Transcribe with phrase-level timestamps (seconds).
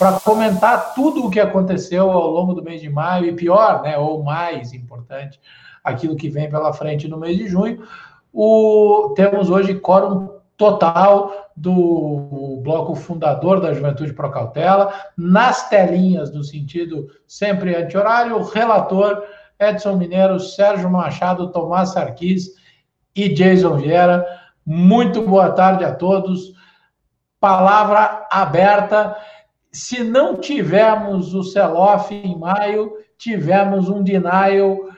[0.00, 3.98] para comentar tudo o que aconteceu ao longo do mês de maio e pior, né,
[3.98, 5.38] ou mais importante,
[5.84, 7.86] aquilo que vem pela frente no mês de junho.
[8.32, 16.42] O, temos hoje quórum total do bloco fundador da Juventude Pro Cautela, nas telinhas, no
[16.42, 19.22] sentido sempre anti-horário, o relator
[19.58, 22.54] Edson Mineiro, Sérgio Machado, Tomás Sarquis
[23.14, 24.24] e Jason Vieira.
[24.64, 26.54] Muito boa tarde a todos.
[27.38, 29.14] Palavra aberta
[29.72, 34.90] se não tivermos o sell-off em maio, tivemos um denial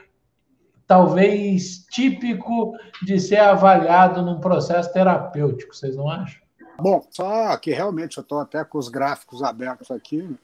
[0.87, 6.41] talvez típico de ser avaliado num processo terapêutico, vocês não acham?
[6.79, 10.35] Bom, só que realmente eu estou até com os gráficos abertos aqui.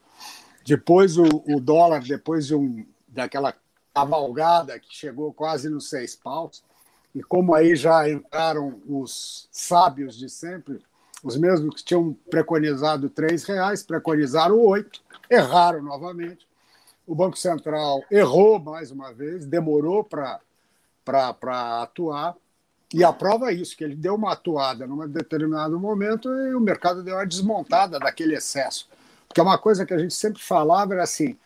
[0.64, 3.54] Depois o, o dólar, depois de um, daquela
[3.92, 6.62] cavalgada que chegou quase nos seis paus,
[7.14, 10.80] e como aí já entraram os sábios de sempre,
[11.22, 16.46] os mesmos que tinham preconizado três reais, preconizaram oito, erraram novamente.
[17.06, 20.40] O Banco Central errou mais uma vez, demorou para
[21.82, 22.36] atuar.
[22.92, 26.60] E a prova é isso, que ele deu uma atuada num determinado momento e o
[26.60, 28.88] mercado deu uma desmontada daquele excesso.
[29.28, 31.36] Porque uma coisa que a gente sempre falava era assim,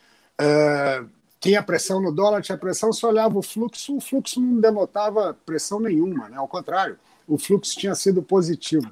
[0.41, 1.07] uh,
[1.39, 5.79] tinha pressão no dólar, tinha pressão, se olhava o fluxo, o fluxo não denotava pressão
[5.79, 6.37] nenhuma, né?
[6.37, 8.89] ao contrário, o fluxo tinha sido positivo.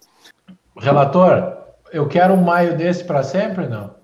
[0.78, 1.58] Relator,
[1.92, 3.96] eu quero um maio desse para sempre, não?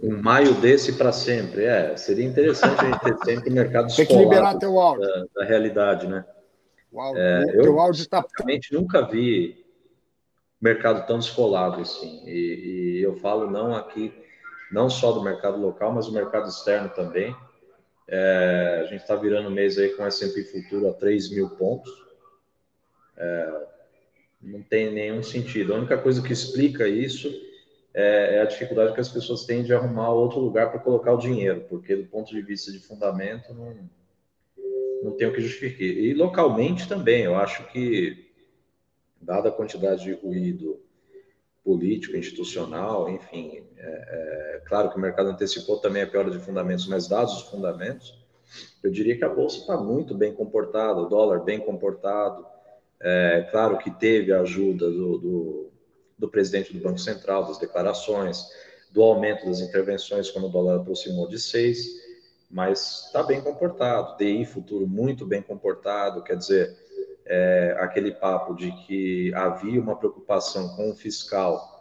[0.00, 1.96] Um maio desse para sempre, é.
[1.96, 5.06] Seria interessante a gente ter sempre o mercado Tem que liberar teu áudio.
[5.06, 6.24] Da, da realidade, né?
[6.92, 8.24] O áudio, é, o teu áudio está...
[8.38, 9.64] realmente nunca vi
[10.60, 12.22] mercado tão descolado assim.
[12.26, 14.12] E, e, eu falo não aqui,
[14.70, 17.34] não só do mercado local, mas do mercado externo também.
[18.08, 21.90] É, a gente está virando mês aí com S&P Futuro a 3 mil pontos.
[23.16, 23.66] É,
[24.46, 25.74] não tem nenhum sentido.
[25.74, 27.28] A única coisa que explica isso
[27.92, 31.18] é, é, a dificuldade que as pessoas têm de arrumar outro lugar para colocar o
[31.18, 33.74] dinheiro, porque do ponto de vista de fundamento não,
[35.02, 35.86] não tem o que justificar.
[35.86, 38.30] E localmente também, eu acho que,
[39.20, 40.78] dada a quantidade de ruído
[41.64, 46.86] político, institucional, enfim, é, é, claro que o mercado antecipou também a piora de fundamentos,
[46.86, 48.24] mas dados os fundamentos,
[48.82, 52.46] eu diria que a bolsa está muito bem comportada, o dólar bem comportado,
[53.00, 55.70] é, claro que teve a ajuda do, do,
[56.18, 58.44] do, presidente do Banco Central, das declarações,
[58.90, 61.86] do aumento das intervenções quando o dólar aproximou de 6,
[62.50, 64.16] mas está bem comportado.
[64.16, 66.74] DI futuro muito bem comportado, quer dizer,
[67.26, 71.74] é, aquele papo de que havia uma preocupação com o fiscal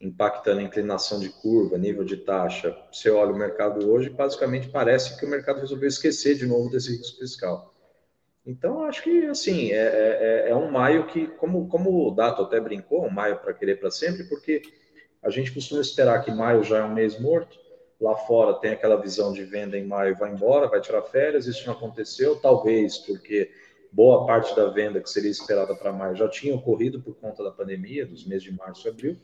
[0.00, 2.76] impactando a inclinação de curva, nível de taxa.
[2.92, 6.96] Você olha o mercado hoje, basicamente parece que o mercado resolveu esquecer de novo desse
[6.96, 7.71] risco fiscal.
[8.44, 12.42] Então, acho que, assim, é, é, é, é um maio que, como, como o Dato
[12.42, 14.62] até brincou, um maio para querer para sempre, porque
[15.22, 17.56] a gente costuma esperar que maio já é um mês morto,
[18.00, 21.64] lá fora tem aquela visão de venda em maio vai embora, vai tirar férias, isso
[21.66, 23.48] não aconteceu, talvez porque
[23.92, 27.52] boa parte da venda que seria esperada para maio já tinha ocorrido por conta da
[27.52, 29.16] pandemia, dos meses de março e abril.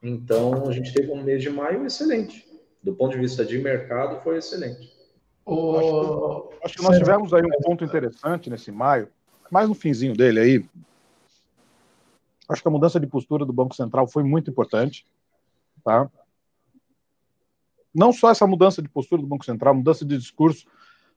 [0.00, 2.44] Então, a gente teve um mês de maio excelente.
[2.82, 4.90] Do ponto de vista de mercado, foi excelente.
[5.44, 5.76] O...
[5.76, 9.08] Acho, que, acho, que, nós tivemos aí um ponto interessante nesse maio,
[9.50, 10.64] mais no finzinho dele aí.
[12.48, 15.06] Acho que a mudança de postura do Banco Central foi muito importante,
[15.84, 16.10] tá?
[17.94, 20.66] Não só essa mudança de postura do Banco Central, mudança de discurso,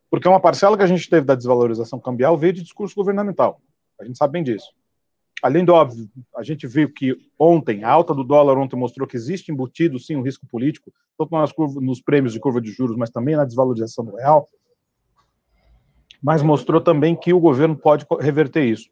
[0.10, 3.62] porque uma parcela que a gente teve da desvalorização cambial veio de discurso governamental.
[4.00, 4.74] A gente sabe bem disso.
[5.42, 9.18] Além do óbvio, a gente viu que ontem, a alta do dólar ontem mostrou que
[9.18, 12.96] existe embutido, sim, um risco político, tanto nas curvas, nos prêmios de curva de juros,
[12.96, 14.48] mas também na desvalorização do real.
[16.22, 18.90] Mas mostrou também que o governo pode reverter isso.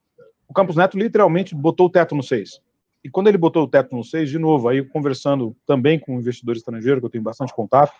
[0.47, 2.59] O Campos Neto literalmente botou o teto no 6.
[3.03, 6.55] E quando ele botou o teto no 6, de novo, aí conversando também com investidor
[6.55, 7.93] estrangeiro, que eu tenho bastante contato,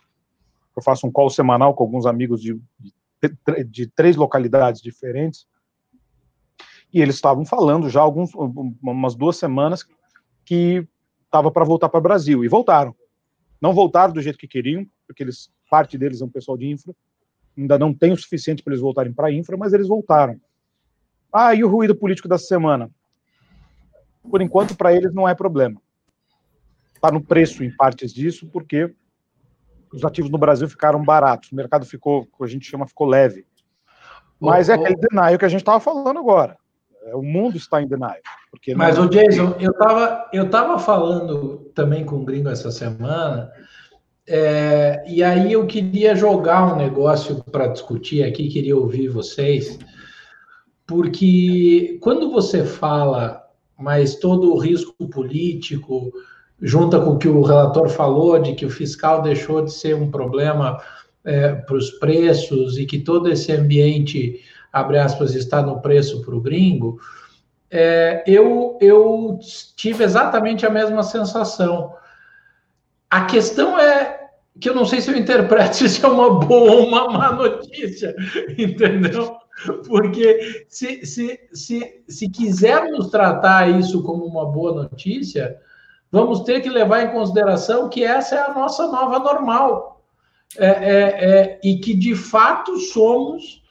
[0.76, 2.60] eu faço um call semanal com alguns amigos de,
[3.22, 5.46] de, de três localidades diferentes,
[6.94, 9.84] e eles estavam falando já alguns, umas duas semanas
[10.46, 10.88] que
[11.26, 12.96] estava para voltar para o Brasil, e voltaram.
[13.60, 16.94] Não voltaram do jeito que queriam, porque eles, parte deles é um pessoal de infra,
[17.58, 20.40] ainda não tem o suficiente para eles voltarem para a infra, mas eles voltaram.
[21.32, 22.92] Ah, e o ruído político dessa semana?
[24.30, 25.82] Por enquanto, para eles não é problema.
[26.94, 28.94] Está no preço, em partes disso, porque
[29.92, 33.48] os ativos no Brasil ficaram baratos, o mercado ficou, que a gente chama, ficou leve.
[34.40, 36.58] Mas é aquele denial que a gente estava falando agora.
[37.06, 38.16] É, o mundo está em denial.
[38.50, 43.52] Porque Mas, o Jason, eu estava eu tava falando também com o gringo essa semana,
[44.28, 49.78] é, e aí eu queria jogar um negócio para discutir aqui, queria ouvir vocês,
[50.88, 53.44] porque quando você fala,
[53.78, 56.12] mas todo o risco político
[56.62, 60.10] junta com o que o relator falou, de que o fiscal deixou de ser um
[60.10, 60.82] problema
[61.26, 64.42] é, para os preços e que todo esse ambiente,
[64.74, 67.00] abre aspas, está no preço para o gringo,
[67.70, 69.40] é, eu, eu
[69.76, 71.96] tive exatamente a mesma sensação.
[73.10, 74.30] A questão é
[74.60, 77.32] que eu não sei se eu interpreto se isso é uma boa ou uma má
[77.32, 78.16] notícia,
[78.58, 79.38] entendeu?
[79.88, 85.58] Porque se, se, se, se quisermos tratar isso como uma boa notícia,
[86.12, 89.94] vamos ter que levar em consideração que essa é a nossa nova normal.
[90.56, 93.63] É, é, é, e que de fato somos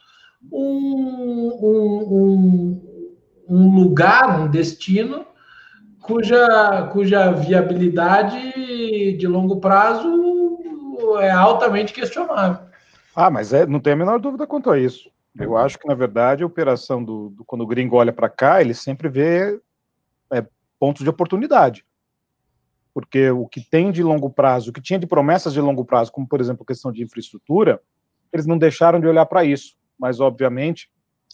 [0.51, 2.81] um, um,
[3.49, 5.25] um, lugar, um destino
[6.01, 10.59] cuja, cuja viabilidade de longo prazo
[11.19, 12.67] é altamente questionável.
[13.15, 15.11] Ah, mas é, não tem a menor dúvida quanto a isso.
[15.39, 18.61] Eu acho que, na verdade, a operação do, do quando o gringo olha para cá,
[18.61, 19.59] ele sempre vê
[20.31, 20.45] é,
[20.79, 21.85] pontos de oportunidade
[22.93, 26.11] porque o que tem de longo prazo, o que tinha de promessas de longo prazo,
[26.11, 27.81] como por exemplo a questão de infraestrutura,
[28.31, 29.75] eles não deixaram de olhar para isso.
[29.99, 30.89] Mas obviamente,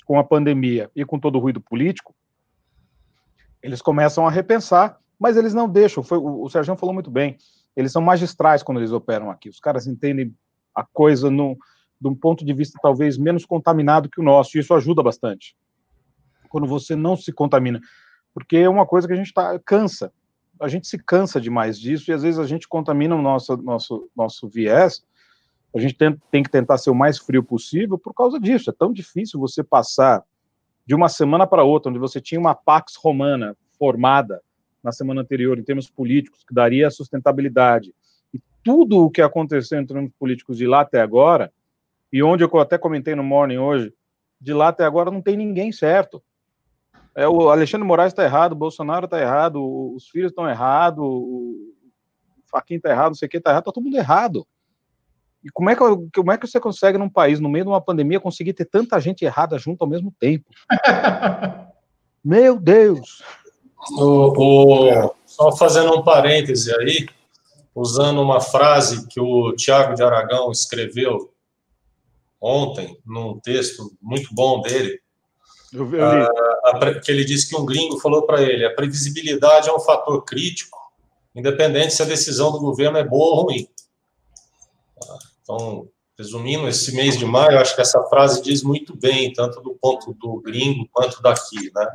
[0.06, 2.15] com a pandemia e com todo o ruído político,
[3.61, 6.03] eles começam a repensar, mas eles não deixam.
[6.03, 7.38] Foi, o, o Sérgio falou muito bem.
[7.75, 9.50] Eles são magistrais quando eles operam aqui.
[9.50, 10.35] Os caras entendem
[10.73, 11.57] a coisa no,
[12.00, 15.55] de um ponto de vista talvez menos contaminado que o nosso, e isso ajuda bastante.
[16.50, 17.79] Quando você não se contamina,
[18.33, 20.12] porque é uma coisa que a gente tá, cansa
[20.59, 24.09] a gente se cansa demais disso e às vezes a gente contamina o nosso, nosso,
[24.15, 25.03] nosso viés.
[25.75, 28.69] A gente tem, tem que tentar ser o mais frio possível por causa disso.
[28.69, 30.24] É tão difícil você passar
[30.86, 34.42] de uma semana para outra, onde você tinha uma Pax Romana formada
[34.83, 37.94] na semana anterior, em termos políticos, que daria sustentabilidade.
[38.33, 41.51] E tudo o que aconteceu em termos políticos de lá até agora,
[42.12, 43.94] e onde eu até comentei no Morning hoje,
[44.42, 46.24] de lá até agora não tem ninguém certo.
[47.15, 51.74] É, o Alexandre Moraes está errado, o Bolsonaro está errado, os filhos estão errados, o
[52.50, 54.48] Faquinha está errado, não sei o que está errado, está todo mundo errado.
[55.44, 55.81] E como é, que,
[56.13, 59.00] como é que você consegue, num país, no meio de uma pandemia, conseguir ter tanta
[59.00, 60.45] gente errada junto ao mesmo tempo?
[62.24, 63.24] Meu Deus!
[63.97, 67.07] O, o, só fazendo um parêntese aí,
[67.74, 71.33] usando uma frase que o Tiago de Aragão escreveu
[72.41, 75.00] ontem, num texto muito bom dele,
[75.74, 79.74] eu, eu ah, que ele disse que um gringo falou para ele: a previsibilidade é
[79.74, 80.77] um fator crítico,
[81.36, 83.68] independente se a decisão do governo é boa ou ruim.
[85.50, 89.74] Então, resumindo, esse mês de maio, acho que essa frase diz muito bem, tanto do
[89.81, 91.88] ponto do gringo quanto daqui, né?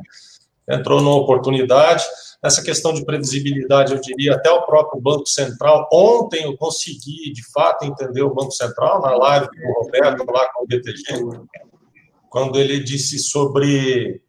[0.69, 2.03] Entrou numa oportunidade.
[2.43, 5.87] Essa questão de previsibilidade, eu diria, até o próprio Banco Central.
[5.93, 10.51] Ontem eu consegui, de fato, entender o Banco Central, na live com o Roberto, lá
[10.53, 11.45] com o BTG,
[12.29, 14.21] quando ele disse sobre.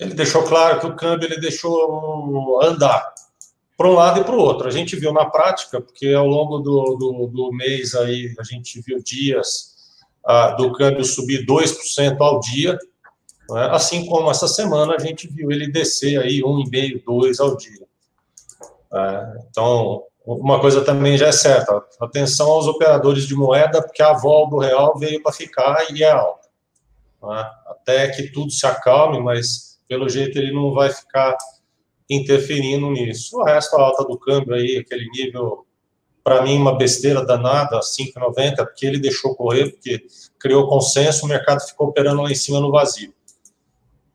[0.00, 3.12] Ele deixou claro que o câmbio ele deixou andar
[3.78, 4.66] para um lado e para o outro.
[4.66, 8.82] A gente viu na prática, porque ao longo do, do, do mês aí a gente
[8.82, 9.76] viu dias
[10.26, 12.76] ah, do câmbio subir 2% ao dia,
[13.48, 13.68] né?
[13.70, 17.88] assim como essa semana a gente viu ele descer aí 1,5%, 2% ao dia.
[18.92, 24.12] É, então, uma coisa também já é certa, atenção aos operadores de moeda, porque a
[24.12, 26.48] vol do real veio para ficar e é alta
[27.22, 27.50] né?
[27.66, 31.36] até que tudo se acalme, mas pelo jeito ele não vai ficar
[32.08, 33.38] interferindo nisso.
[33.38, 35.66] O resto, a alta do câmbio aí, aquele nível,
[36.24, 40.06] para mim, uma besteira danada, 5,90, porque ele deixou correr, porque
[40.38, 43.12] criou consenso, o mercado ficou operando lá em cima no vazio.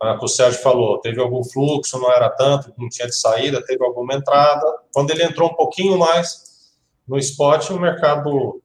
[0.01, 3.83] Ah, o Sérgio falou, teve algum fluxo, não era tanto, não tinha de saída, teve
[3.83, 4.65] alguma entrada.
[4.93, 6.73] Quando ele entrou um pouquinho mais
[7.07, 8.61] no spot, o mercado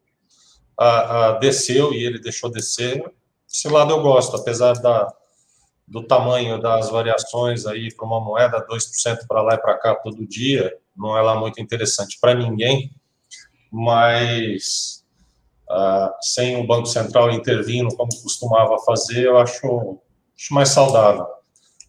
[0.77, 3.05] ah, ah, desceu e ele deixou descer.
[3.49, 5.13] Esse lado eu gosto, apesar da,
[5.89, 10.27] do tamanho das variações aí para uma moeda, 2% para lá e para cá todo
[10.27, 12.93] dia, não é lá muito interessante para ninguém,
[13.71, 15.05] mas
[15.71, 19.99] uh, sem o Banco Central intervindo como costumava fazer, eu acho,
[20.37, 21.27] acho mais saudável.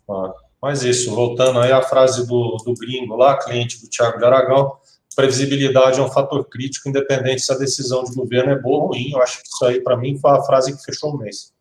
[0.08, 4.25] Uh, mas isso, voltando aí à frase do, do gringo lá, cliente do Tiago de
[4.25, 4.77] Aragão,
[5.15, 9.12] previsibilidade é um fator crítico, independente se a decisão de governo é boa ou ruim.
[9.12, 11.53] Eu acho que isso aí, para mim, foi a frase que fechou o mês.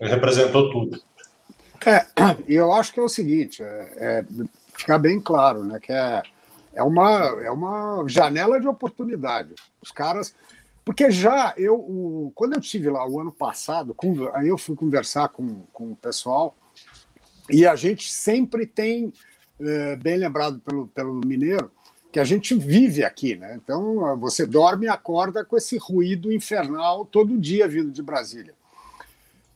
[0.00, 1.00] Ele representou tudo.
[1.84, 2.06] É,
[2.48, 4.24] eu acho que é o seguinte, é, é,
[4.76, 6.22] ficar bem claro, né, que é,
[6.74, 7.10] é, uma,
[7.42, 9.54] é uma janela de oportunidade.
[9.82, 10.34] Os caras...
[10.84, 14.76] Porque já eu, o, quando eu estive lá o ano passado, com, aí eu fui
[14.76, 16.56] conversar com, com o pessoal,
[17.50, 19.12] e a gente sempre tem,
[19.60, 21.72] é, bem lembrado pelo, pelo Mineiro,
[22.12, 23.58] que a gente vive aqui, né?
[23.62, 28.54] Então você dorme e acorda com esse ruído infernal todo dia vindo de Brasília.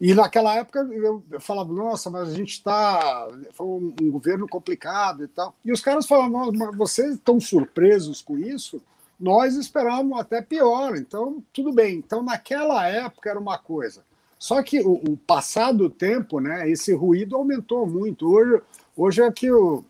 [0.01, 3.29] E naquela época eu, falava, nossa, mas a gente está.
[3.53, 5.55] Foi um, governo complicado e tal.
[5.63, 8.83] E os caras falavam, mas vocês estão surpresos com isso?
[9.19, 11.97] Nós esperávamos até pior, então tudo bem.
[11.97, 14.03] Então naquela época era uma coisa.
[14.39, 18.27] Só que o, o passado do tempo, né, esse ruído aumentou muito.
[18.27, 18.63] Hoje,
[18.97, 19.85] hoje é que o,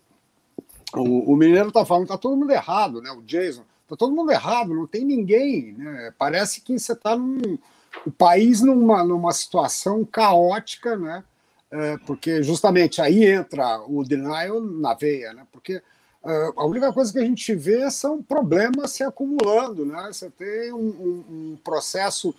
[0.92, 3.12] o, o Mineiro está falando, está todo mundo errado, né?
[3.12, 5.72] O Jason, está todo mundo errado, não tem ninguém.
[5.74, 6.12] Né?
[6.18, 7.56] Parece que você está num
[8.06, 11.24] o país numa, numa situação caótica, né?
[11.70, 15.46] É, porque justamente aí entra o denial na veia, né?
[15.52, 15.80] Porque
[16.24, 20.08] é, a única coisa que a gente vê são problemas se acumulando, né?
[20.12, 22.34] Você tem um, um, um processo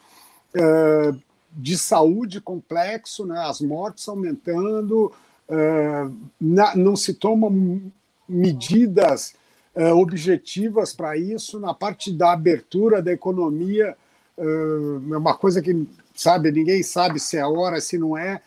[0.54, 1.14] é,
[1.52, 3.40] de saúde complexo, né?
[3.40, 5.14] As mortes aumentando,
[5.48, 7.82] é, na, não se tomam
[8.28, 9.34] medidas
[9.96, 13.96] objetivas para isso na parte da abertura da economia
[14.42, 18.42] é uma coisa que, sabe, ninguém sabe se é hora, se não é.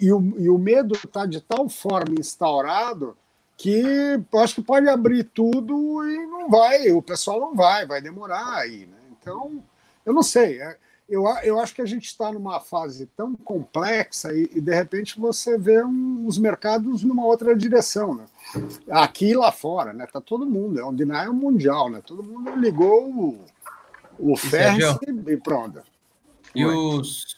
[0.00, 3.16] E o, e o medo está de tal forma instaurado
[3.56, 8.56] que acho que pode abrir tudo e não vai, o pessoal não vai, vai demorar
[8.56, 8.86] aí.
[8.86, 8.96] Né?
[9.20, 9.62] Então,
[10.04, 10.60] eu não sei.
[10.60, 10.76] É,
[11.08, 15.20] eu, eu acho que a gente está numa fase tão complexa e, e de repente
[15.20, 18.14] você vê um, os mercados numa outra direção.
[18.14, 18.24] Né?
[18.90, 20.06] Aqui e lá fora, né?
[20.12, 22.02] Tá todo mundo, é um denial mundial, né?
[22.04, 23.38] Todo mundo ligou
[24.22, 24.84] o, Ferris
[25.26, 25.82] e pronto.
[26.54, 27.36] E os,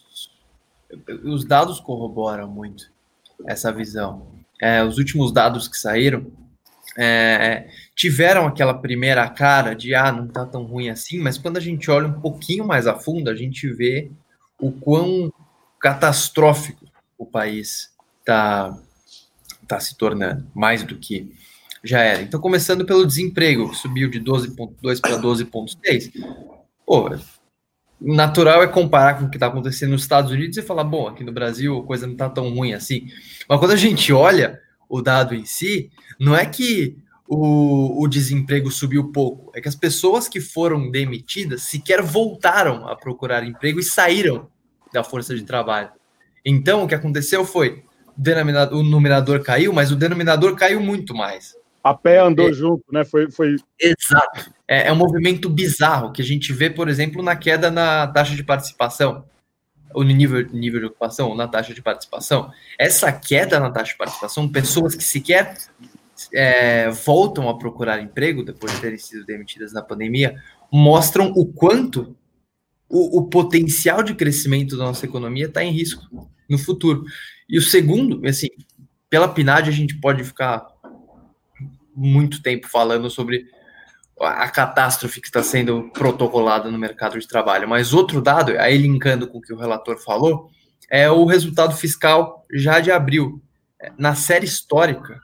[1.24, 2.92] os dados corroboram muito
[3.46, 4.26] essa visão.
[4.60, 6.26] É, os últimos dados que saíram
[6.96, 11.60] é, tiveram aquela primeira cara de ah, não tá tão ruim assim, mas quando a
[11.60, 14.10] gente olha um pouquinho mais a fundo, a gente vê
[14.60, 15.32] o quão
[15.80, 16.86] catastrófico
[17.16, 17.90] o país
[18.24, 18.78] tá,
[19.66, 21.34] tá se tornando, mais do que
[21.82, 22.22] já era.
[22.22, 26.12] Então, começando pelo desemprego, que subiu de 12,2 para 12,6,
[26.86, 27.10] Pô,
[28.00, 31.24] natural é comparar com o que está acontecendo nos Estados Unidos e falar, bom, aqui
[31.24, 33.08] no Brasil a coisa não está tão ruim assim.
[33.48, 38.70] Mas quando a gente olha o dado em si, não é que o, o desemprego
[38.70, 43.82] subiu pouco, é que as pessoas que foram demitidas sequer voltaram a procurar emprego e
[43.82, 44.48] saíram
[44.92, 45.90] da força de trabalho.
[46.44, 47.82] Então, o que aconteceu foi,
[48.16, 51.56] o, o numerador caiu, mas o denominador caiu muito mais.
[51.82, 53.04] A pé andou é, junto, né?
[53.04, 53.56] Foi, foi...
[53.80, 54.53] Exato.
[54.68, 58.34] É, é, um movimento bizarro que a gente vê, por exemplo, na queda na taxa
[58.34, 59.24] de participação,
[59.92, 62.50] ou no nível, nível de ocupação, ou na taxa de participação.
[62.78, 65.56] Essa queda na taxa de participação, pessoas que sequer
[66.32, 70.42] é, voltam a procurar emprego depois de terem sido demitidas na pandemia,
[70.72, 72.16] mostram o quanto
[72.88, 77.04] o, o potencial de crescimento da nossa economia está em risco no futuro.
[77.48, 78.48] E o segundo, assim,
[79.10, 80.66] pela PNAD a gente pode ficar
[81.94, 83.46] muito tempo falando sobre
[84.20, 87.68] a catástrofe que está sendo protocolada no mercado de trabalho.
[87.68, 90.50] Mas outro dado, aí linkando com o que o relator falou,
[90.88, 93.42] é o resultado fiscal já de abril.
[93.98, 95.20] Na série histórica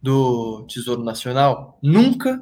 [0.00, 2.40] do Tesouro Nacional, nunca,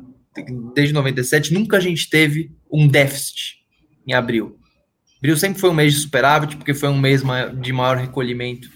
[0.75, 3.59] desde 97, nunca a gente teve um déficit
[4.07, 4.59] em abril.
[5.19, 7.23] Abril sempre foi um mês de superávit, porque foi um mês
[7.61, 8.69] de maior recolhimento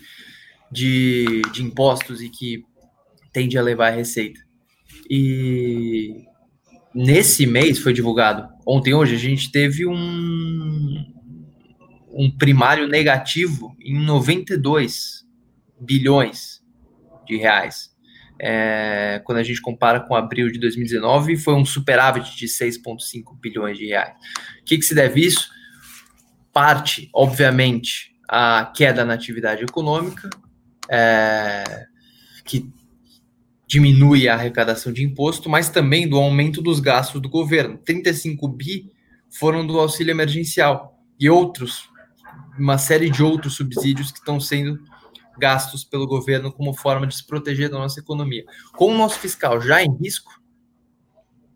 [0.71, 2.65] de, de impostos e que
[3.33, 4.41] tende a levar a receita.
[5.09, 6.25] E
[6.95, 11.05] nesse mês foi divulgado, ontem hoje, a gente teve um,
[12.13, 15.27] um primário negativo em 92
[15.81, 16.61] bilhões
[17.27, 17.91] de reais.
[18.43, 23.77] É, quando a gente compara com abril de 2019, foi um superávit de 6,5 bilhões
[23.77, 24.15] de reais.
[24.61, 25.51] O que, que se deve isso?
[26.53, 30.31] Parte, obviamente, a queda na atividade econômica,
[30.89, 31.87] é,
[32.45, 32.73] que
[33.71, 37.79] diminui a arrecadação de imposto, mas também do aumento dos gastos do governo.
[37.79, 38.91] 35 bi
[39.31, 41.89] foram do auxílio emergencial e outros,
[42.59, 44.83] uma série de outros subsídios que estão sendo
[45.39, 48.45] gastos pelo governo como forma de se proteger da nossa economia.
[48.73, 50.43] Com o nosso fiscal já em risco,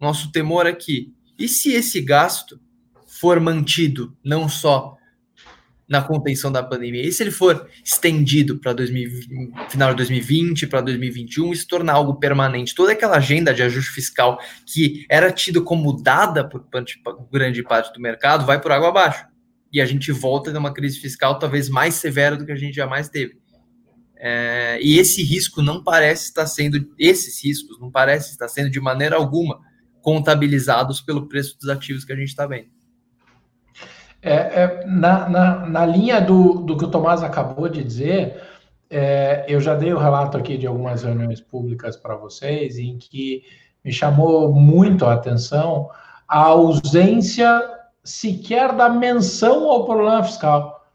[0.01, 2.61] nosso temor é que, e se esse gasto
[3.09, 4.97] for mantido não só
[5.89, 7.03] na contenção da pandemia.
[7.03, 8.75] E se ele for estendido para
[9.69, 13.91] final de 2020, para 2021 e se tornar algo permanente, toda aquela agenda de ajuste
[13.91, 16.67] fiscal que era tido como dada por
[17.31, 19.27] grande parte do mercado vai por água abaixo.
[19.73, 23.09] E a gente volta numa crise fiscal talvez mais severa do que a gente jamais
[23.09, 23.39] teve.
[24.17, 28.81] É, e esse risco não parece estar sendo, esses riscos não parece estar sendo de
[28.81, 29.61] maneira alguma
[30.01, 32.74] contabilizados pelo preço dos ativos que a gente está vendo.
[34.25, 38.43] É, é, na, na, na, linha do, do que o Tomás acabou de dizer,
[38.89, 43.43] é, eu já dei o relato aqui de algumas reuniões públicas para vocês, em que
[43.85, 45.91] me chamou muito a atenção
[46.27, 47.71] a ausência
[48.03, 50.87] sequer da menção ao problema fiscal.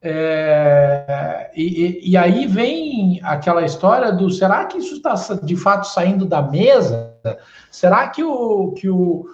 [0.00, 6.24] É, e, e, aí vem aquela história do será que isso está de fato saindo
[6.24, 7.14] da mesa?
[7.70, 9.26] Será que o, que o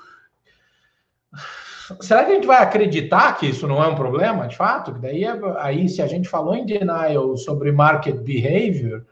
[2.00, 4.92] será que a gente vai acreditar que isso não é um problema de fato?
[4.92, 5.24] Daí
[5.58, 9.04] aí se a gente falou em denial sobre market behavior,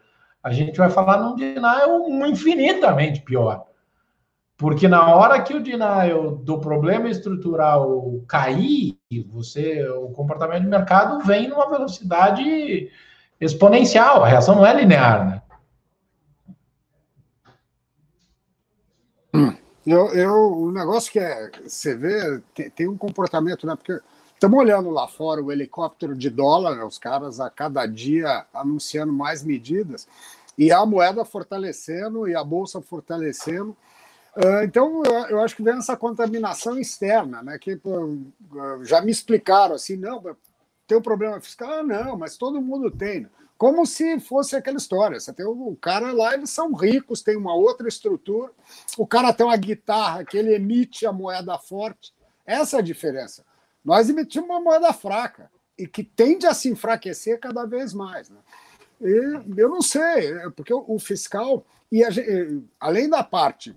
[0.43, 3.65] a gente vai falar num denial infinitamente pior.
[4.57, 8.97] Porque na hora que o denial do problema estrutural cair,
[9.29, 12.89] você, o comportamento de mercado vem numa velocidade
[13.39, 14.23] exponencial.
[14.23, 15.41] A reação não é linear, né?
[19.87, 23.73] Eu, eu, o negócio que é, você vê, tem, tem um comportamento, né?
[23.73, 23.97] Porque
[24.33, 29.13] estamos olhando lá fora o helicóptero de dólar, né, os caras a cada dia anunciando
[29.13, 30.05] mais medidas,
[30.57, 33.77] e a moeda fortalecendo e a bolsa fortalecendo.
[34.35, 37.57] Ah, então, eu acho que vem essa contaminação externa, né?
[37.57, 37.79] Que
[38.83, 40.21] já me explicaram assim, não,
[40.85, 41.71] tem um problema fiscal?
[41.71, 43.25] Ah, não, mas todo mundo tem.
[43.57, 45.19] Como se fosse aquela história.
[45.19, 48.51] Você tem o cara lá, eles são ricos, tem uma outra estrutura.
[48.97, 52.13] O cara tem uma guitarra que ele emite a moeda forte.
[52.45, 53.43] Essa é a diferença.
[53.83, 58.29] Nós emitimos uma moeda fraca e que tende a se enfraquecer cada vez mais.
[58.29, 58.37] Né?
[59.01, 62.09] E eu não sei, porque o fiscal, e a,
[62.79, 63.75] além da parte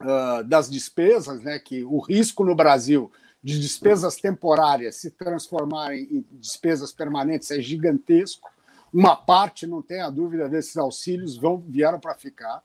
[0.00, 3.10] uh, das despesas, né, que o risco no Brasil
[3.42, 8.48] de despesas temporárias se transformarem em despesas permanentes é gigantesco.
[8.92, 12.62] Uma parte, não tenha dúvida, desses auxílios vão vieram para ficar.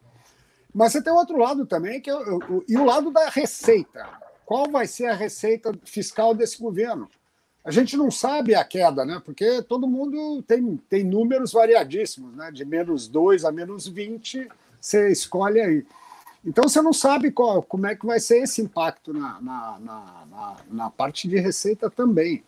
[0.74, 4.08] Mas você tem outro lado também, que é o, e o lado da receita.
[4.46, 7.10] Qual vai ser a receita fiscal desse governo?
[7.64, 9.22] A gente não sabe a queda, né?
[9.26, 12.52] Porque todo mundo tem, tem números variadíssimos, né?
[12.52, 14.48] De menos 2 a menos 20,
[14.80, 15.86] você escolhe aí.
[16.46, 20.56] Então você não sabe qual, como é que vai ser esse impacto na, na, na,
[20.70, 22.44] na parte de receita também.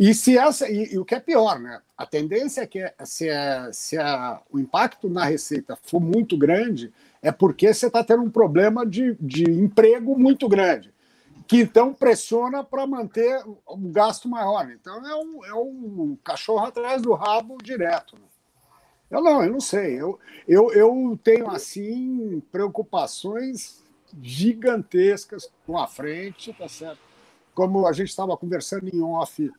[0.00, 1.82] E se essa e, e, o que é pior, né?
[1.94, 6.90] A tendência é que se, é, se é, o impacto na receita for muito grande,
[7.20, 10.90] é porque você está tendo um problema de, de emprego muito grande,
[11.46, 14.70] que então pressiona para manter um gasto maior.
[14.70, 18.14] Então é um, é um cachorro atrás do rabo direto.
[18.16, 18.22] Né?
[19.10, 20.00] Eu não, eu não sei.
[20.00, 23.84] Eu, eu, eu tenho, assim, preocupações
[24.22, 27.00] gigantescas com a frente, tá certo?
[27.54, 29.52] Como a gente estava conversando em off,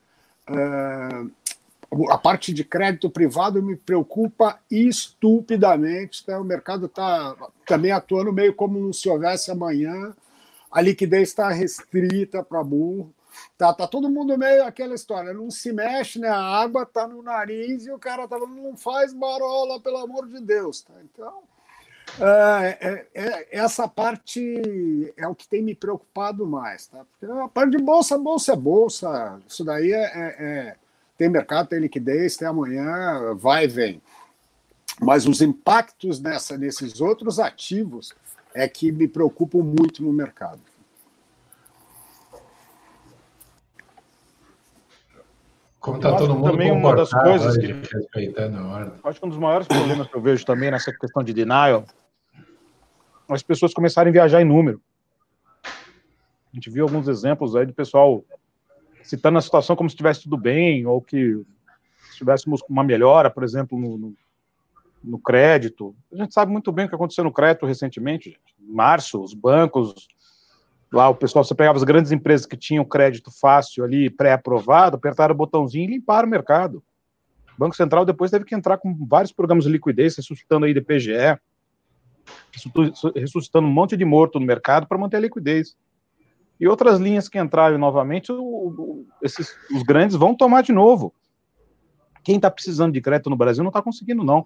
[0.48, 6.26] a parte de crédito privado me preocupa estupidamente.
[6.26, 6.40] Tá?
[6.40, 10.16] O mercado está também atuando meio como se houvesse amanhã.
[10.72, 13.14] A liquidez está restrita para burro.
[13.58, 16.28] Tá, tá todo mundo meio aquela história, não se mexe, né?
[16.28, 20.28] A água tá no nariz e o cara tá falando, não faz barola, pelo amor
[20.28, 20.82] de Deus.
[20.82, 20.94] Tá?
[21.04, 21.44] Então,
[22.20, 26.88] é, é, é, essa parte é o que tem me preocupado mais.
[26.88, 27.06] Tá?
[27.06, 29.42] Porque a parte de bolsa, bolsa é bolsa.
[29.48, 30.76] Isso daí é, é, é,
[31.18, 34.02] tem mercado, tem liquidez, tem amanhã, vai e vem.
[35.00, 38.14] Mas os impactos nessa, nesses outros ativos
[38.54, 40.60] é que me preocupam muito no mercado.
[45.80, 48.94] Como está todo mundo também uma das coisas que, respeitando a ordem.
[49.04, 51.86] Acho que um dos maiores problemas que eu vejo também nessa questão de denial,
[53.34, 54.82] as pessoas começarem a viajar em número.
[55.64, 58.24] A gente viu alguns exemplos aí de pessoal
[59.04, 61.42] citando a situação como se estivesse tudo bem, ou que
[62.12, 64.16] se tivéssemos uma melhora, por exemplo, no, no,
[65.04, 65.96] no, crédito.
[66.12, 68.38] A gente sabe muito bem o que aconteceu no crédito recentemente.
[68.60, 70.08] Em março, os bancos
[70.92, 75.34] Lá o pessoal, você pegava as grandes empresas que tinham crédito fácil ali, pré-aprovado, apertaram
[75.34, 76.84] o botãozinho e limparam o mercado.
[77.56, 81.40] O Banco Central depois teve que entrar com vários programas de liquidez, ressuscitando aí DPGE,
[83.16, 85.76] ressuscitando um monte de morto no mercado para manter a liquidez.
[86.60, 91.14] E outras linhas que entraram novamente, o, o, esses, os grandes vão tomar de novo.
[92.24, 94.46] Quem está precisando de crédito no Brasil não está conseguindo, não.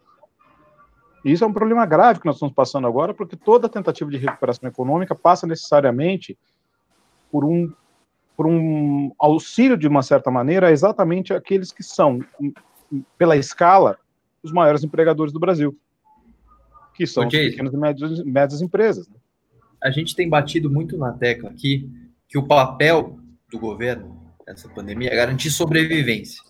[1.26, 4.70] Isso é um problema grave que nós estamos passando agora, porque toda tentativa de recuperação
[4.70, 6.38] econômica passa necessariamente
[7.32, 7.74] por um,
[8.38, 12.20] por um auxílio, de uma certa maneira, exatamente aqueles que são,
[13.18, 13.98] pela escala,
[14.44, 15.76] os maiores empregadores do Brasil,
[16.96, 19.08] que são as pequenas e médias, médias empresas.
[19.08, 19.16] Né?
[19.84, 21.90] A gente tem batido muito na tecla aqui
[22.28, 23.20] que o papel
[23.52, 26.42] do governo nessa pandemia é garantir sobrevivência.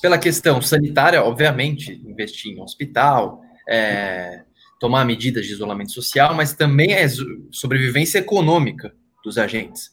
[0.00, 4.44] Pela questão sanitária, obviamente, investir em hospital, é,
[4.78, 7.06] tomar medidas de isolamento social, mas também é
[7.50, 9.90] sobrevivência econômica dos agentes,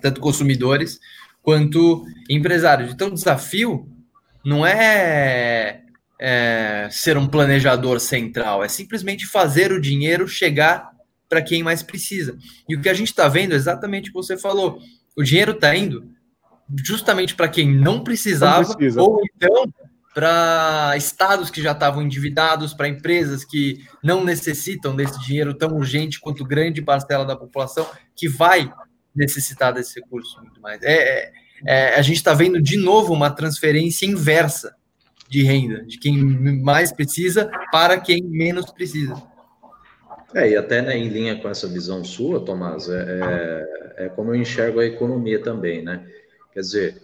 [0.00, 0.98] tanto consumidores
[1.42, 2.92] quanto empresários.
[2.92, 3.88] Então, o desafio
[4.44, 5.82] não é,
[6.20, 10.90] é ser um planejador central, é simplesmente fazer o dinheiro chegar
[11.28, 12.36] para quem mais precisa.
[12.68, 14.80] E o que a gente está vendo é exatamente o que você falou.
[15.16, 16.10] O dinheiro está indo
[16.84, 19.00] justamente para quem não precisava, precisa.
[19.00, 19.72] ou então
[20.14, 26.18] para estados que já estavam endividados, para empresas que não necessitam desse dinheiro tão urgente
[26.18, 28.72] quanto grande parcela da população que vai
[29.14, 30.82] necessitar desse recurso muito mais.
[30.82, 31.32] É, é,
[31.66, 34.74] é a gente está vendo de novo uma transferência inversa
[35.28, 36.16] de renda, de quem
[36.62, 39.14] mais precisa para quem menos precisa.
[40.34, 43.20] É, e até né, em linha com essa visão sua, Tomás, é,
[43.96, 46.06] é, é como eu enxergo a economia também, né?
[46.52, 47.02] Quer dizer,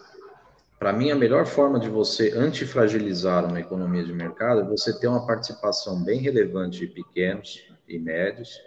[0.79, 5.07] para mim, a melhor forma de você antifragilizar uma economia de mercado é você ter
[5.07, 8.61] uma participação bem relevante de pequenos e médios,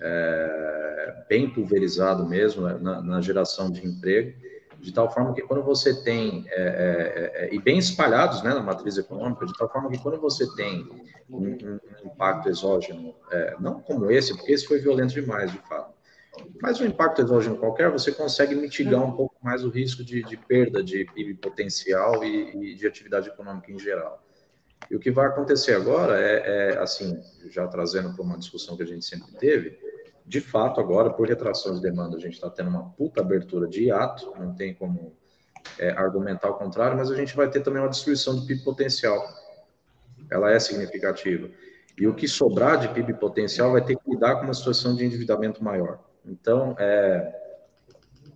[0.00, 4.32] é, bem pulverizado mesmo né, na, na, geração de emprego,
[4.82, 8.60] de tal forma que quando você tem, é, é, é, e bem espalhados né, na
[8.60, 10.88] matriz econômica, de tal forma que quando você tem
[11.30, 15.94] um, um impacto exógeno, é, não como esse, porque esse foi violento demais, de fato,
[16.60, 20.36] mas um impacto exógeno qualquer, você consegue mitigar um pouco mais o risco de, de
[20.36, 24.20] perda de PIB potencial e, e, de atividade econômica em geral.
[24.90, 28.82] E o que vai acontecer agora é, é assim, já trazendo para uma discussão que
[28.82, 29.78] a gente sempre teve,
[30.26, 33.84] de fato, agora, por retração de demanda, a gente está tendo uma puta abertura de
[33.84, 35.16] hiato, não tem como
[35.78, 39.22] é, argumentar o contrário, mas a gente vai ter também uma destruição do PIB potencial.
[40.30, 41.48] Ela é significativa.
[41.98, 45.04] E o que sobrar de PIB potencial vai ter que lidar com uma situação de
[45.04, 45.98] endividamento maior.
[46.24, 47.40] Então, é,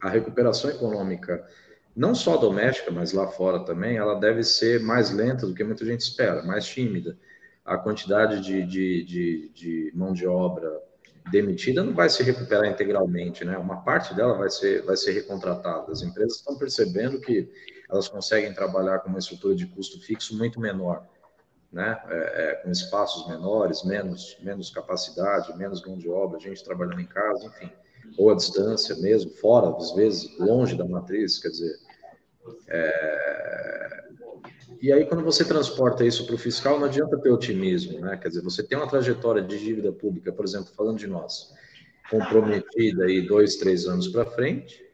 [0.00, 1.46] a recuperação econômica,
[1.94, 5.84] não só doméstica, mas lá fora também, ela deve ser mais lenta do que muita
[5.84, 7.16] gente espera, mais tímida.
[7.64, 10.85] A quantidade de, de, de, de mão de obra
[11.30, 13.56] demitida não vai se recuperar integralmente, né?
[13.58, 15.90] Uma parte dela vai ser, vai ser recontratada.
[15.90, 17.50] As empresas estão percebendo que
[17.90, 21.06] elas conseguem trabalhar com uma estrutura de custo fixo muito menor,
[21.72, 22.00] né?
[22.08, 27.06] É, é, com espaços menores, menos, menos capacidade, menos mão de obra, gente trabalhando em
[27.06, 27.70] casa, enfim,
[28.16, 31.76] ou à distância mesmo, fora, às vezes, longe da matriz, quer dizer.
[32.68, 34.05] É...
[34.80, 38.16] E aí, quando você transporta isso para o fiscal, não adianta ter otimismo, né?
[38.16, 41.52] Quer dizer, você tem uma trajetória de dívida pública, por exemplo, falando de nós,
[42.10, 44.84] comprometida aí dois, três anos para frente,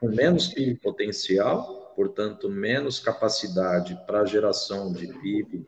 [0.00, 5.66] com menos PIB potencial, portanto, menos capacidade para geração de PIB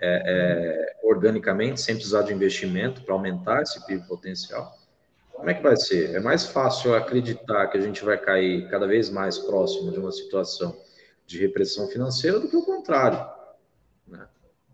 [0.00, 4.72] é, é, organicamente, sem precisar de investimento para aumentar esse PIB potencial.
[5.32, 6.14] Como é que vai ser?
[6.14, 10.10] É mais fácil acreditar que a gente vai cair cada vez mais próximo de uma
[10.10, 10.76] situação
[11.28, 13.22] de repressão financeira do que o contrário.
[14.06, 14.26] Né?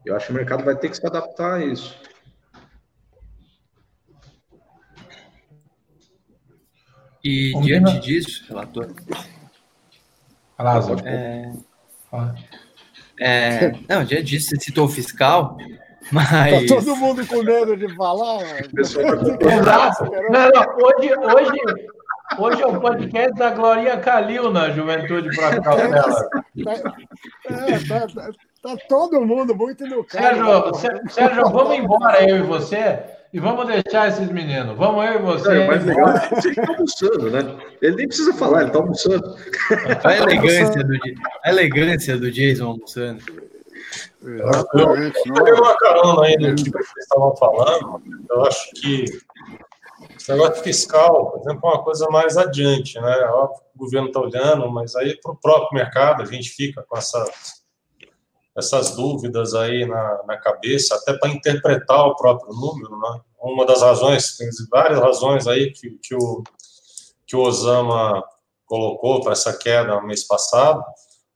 [0.06, 1.98] Eu acho que o mercado vai ter que se adaptar a isso.
[7.24, 8.94] E diante disso, relator.
[10.56, 11.04] Lázaro.
[11.04, 11.52] É...
[13.18, 13.72] É...
[13.88, 15.56] Não, diante disso, você citou o fiscal,
[16.12, 16.68] mas...
[16.68, 18.60] Tá todo mundo com medo de falar.
[18.78, 20.04] Exato.
[20.30, 21.88] Não, não, hoje, hoje,
[22.38, 26.28] hoje é o podcast da Glorinha Calil na Juventude para Cautela.
[27.46, 28.30] É, tá, tá,
[28.62, 30.74] tá, todo mundo muito no Sérgio,
[31.08, 33.00] Sérgio, vamos embora, eu e você,
[33.32, 34.76] e vamos deixar esses meninos.
[34.76, 35.58] Vamos eu e você.
[35.58, 37.56] É, mas legal, você está almoçando, né?
[37.82, 39.36] Ele nem precisa falar, ele está almoçando.
[40.04, 40.98] A elegância, do,
[41.42, 43.22] a elegância do Jason almoçando.
[44.22, 45.18] Exatamente.
[45.26, 48.02] Eu, eu peguei uma carona aí no que vocês estavam falando.
[48.30, 49.04] Eu acho que
[50.24, 53.26] esse negócio fiscal, por exemplo, é uma coisa mais adiante, né?
[53.26, 57.22] O governo está olhando, mas aí para o próprio mercado a gente fica com essa,
[58.56, 63.20] essas dúvidas aí na, na cabeça, até para interpretar o próprio número, né?
[63.38, 66.42] Uma das razões, tem várias razões aí que, que, o,
[67.26, 68.24] que o Osama
[68.64, 70.82] colocou para essa queda no mês passado,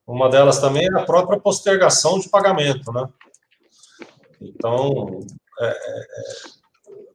[0.06, 3.06] uma delas também é a própria postergação de pagamento, né?
[4.40, 5.20] Então,
[5.60, 6.57] é, é,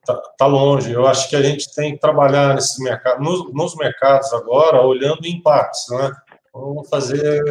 [0.05, 0.91] tá, tá, longe.
[0.91, 5.25] Eu acho que a gente tem que trabalhar nesse mercado, nos, nos mercados agora, olhando
[5.25, 6.11] em partes, né?
[6.53, 7.43] Vamos fazer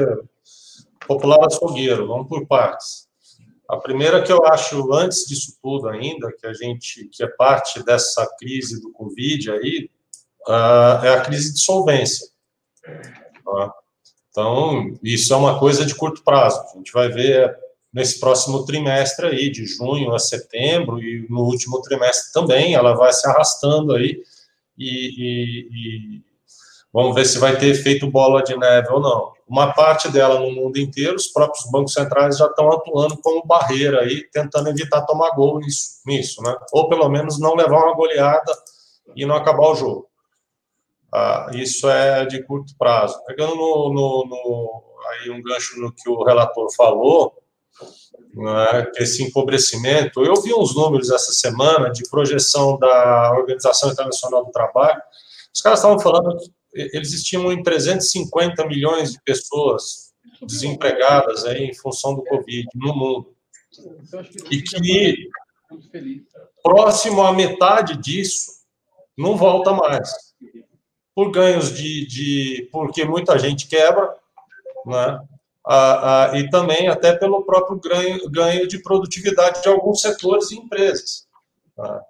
[1.07, 3.09] popular açougueiro, vamos por partes.
[3.69, 7.83] A primeira que eu acho, antes disso tudo ainda, que a gente, que é parte
[7.83, 9.91] dessa crise do Covid aí,
[11.03, 12.27] é a crise de solvência.
[13.47, 13.71] Uh,
[14.31, 16.61] então, isso é uma coisa de curto prazo.
[16.73, 17.57] A gente vai ver
[17.93, 23.13] nesse próximo trimestre aí, de junho a setembro, e no último trimestre também, ela vai
[23.13, 24.23] se arrastando aí,
[24.79, 26.23] e, e, e
[26.93, 29.33] vamos ver se vai ter efeito bola de neve ou não.
[29.47, 34.01] Uma parte dela no mundo inteiro, os próprios bancos centrais já estão atuando como barreira
[34.01, 36.57] aí, tentando evitar tomar gol nisso, nisso né?
[36.73, 38.53] Ou pelo menos não levar uma goleada
[39.15, 40.07] e não acabar o jogo.
[41.13, 43.23] Ah, isso é de curto prazo.
[43.27, 47.42] Pegando no, no, no, aí um gancho no que o relator falou,
[48.35, 54.51] né, esse empobrecimento, eu vi uns números essa semana de projeção da Organização Internacional do
[54.51, 55.01] Trabalho,
[55.55, 56.39] os caras estavam falando
[56.73, 63.37] eles estimam em 350 milhões de pessoas desempregadas aí em função do Covid no mundo.
[64.51, 65.29] E que
[66.63, 68.63] próximo à metade disso
[69.17, 70.11] não volta mais.
[71.15, 72.07] Por ganhos de.
[72.07, 74.15] de porque muita gente quebra,
[74.87, 75.21] né?
[75.65, 80.57] Ah, ah, e também até pelo próprio ganho, ganho de produtividade de alguns setores e
[80.57, 81.27] empresas.
[81.77, 82.03] Tá?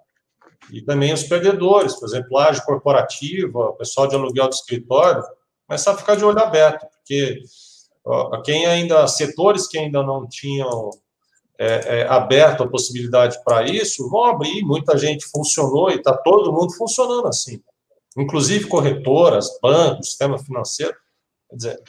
[0.71, 5.23] E também os perdedores, por exemplo, laje corporativa, pessoal de aluguel de escritório,
[5.67, 7.43] começar a ficar de olho aberto, porque
[8.05, 10.91] ó, quem ainda, setores que ainda não tinham
[11.59, 16.53] é, é, aberto a possibilidade para isso, vão abrir, muita gente funcionou e está todo
[16.53, 17.63] mundo funcionando assim.
[18.17, 20.95] Inclusive corretoras, bancos, sistema financeiro.
[21.51, 21.83] Quer dizer,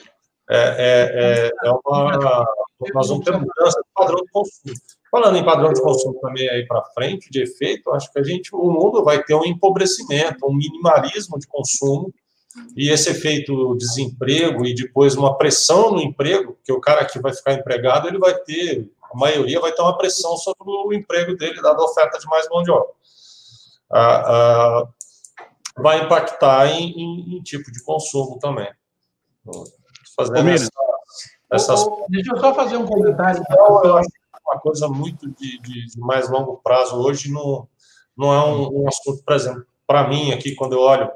[0.50, 2.46] é, é, é, é uma.
[2.92, 4.74] Nós vamos ter mudança de padrão de consumo.
[5.10, 8.54] Falando em padrão de consumo também aí para frente, de efeito, acho que a gente,
[8.54, 12.12] o mundo vai ter um empobrecimento, um minimalismo de consumo,
[12.76, 17.32] e esse efeito desemprego e depois uma pressão no emprego, que o cara que vai
[17.32, 21.62] ficar empregado, ele vai ter, a maioria vai ter uma pressão sobre o emprego dele,
[21.62, 22.92] dada a oferta de mais mão de obra.
[23.90, 24.88] Ah, ah,
[25.78, 28.68] vai impactar em, em, em tipo de consumo também
[30.16, 30.70] fazendo essa,
[31.52, 31.86] essas...
[32.08, 33.42] Deixa eu só fazer um comentário.
[33.42, 37.68] Então, eu acho que uma coisa muito de, de, de, mais longo prazo hoje não,
[38.16, 41.10] não é um, um assunto, por exemplo, para mim aqui, quando eu olho,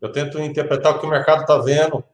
[0.00, 2.04] eu tento interpretar o que o mercado está vendo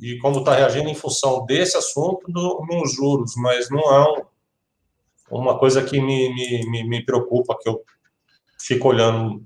[0.00, 4.12] e como está reagindo em função desse assunto no, nos juros, mas não é
[5.30, 7.84] um, uma coisa que me, me, me, preocupa, que eu
[8.58, 9.44] fico olhando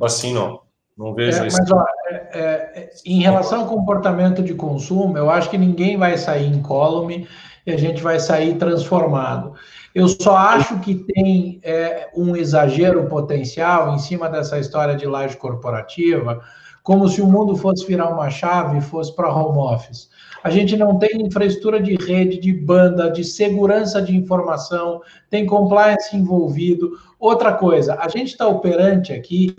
[0.00, 0.62] assim, não.
[1.02, 1.58] Não vejo é, isso.
[1.58, 6.16] Mas, ó, é, é, em relação ao comportamento de consumo, eu acho que ninguém vai
[6.16, 7.26] sair incólume
[7.66, 9.54] e a gente vai sair transformado.
[9.92, 15.36] Eu só acho que tem é, um exagero potencial em cima dessa história de laje
[15.36, 16.40] corporativa,
[16.84, 20.08] como se o mundo fosse virar uma chave e fosse para home office.
[20.44, 26.16] A gente não tem infraestrutura de rede, de banda, de segurança de informação, tem compliance
[26.16, 26.92] envolvido.
[27.18, 29.54] Outra coisa, a gente está operante aqui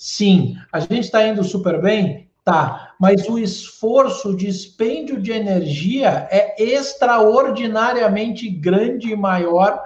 [0.00, 0.56] Sim.
[0.72, 2.26] A gente está indo super bem?
[2.42, 2.94] Tá.
[2.98, 9.78] Mas o esforço, o dispêndio de energia é extraordinariamente grande e maior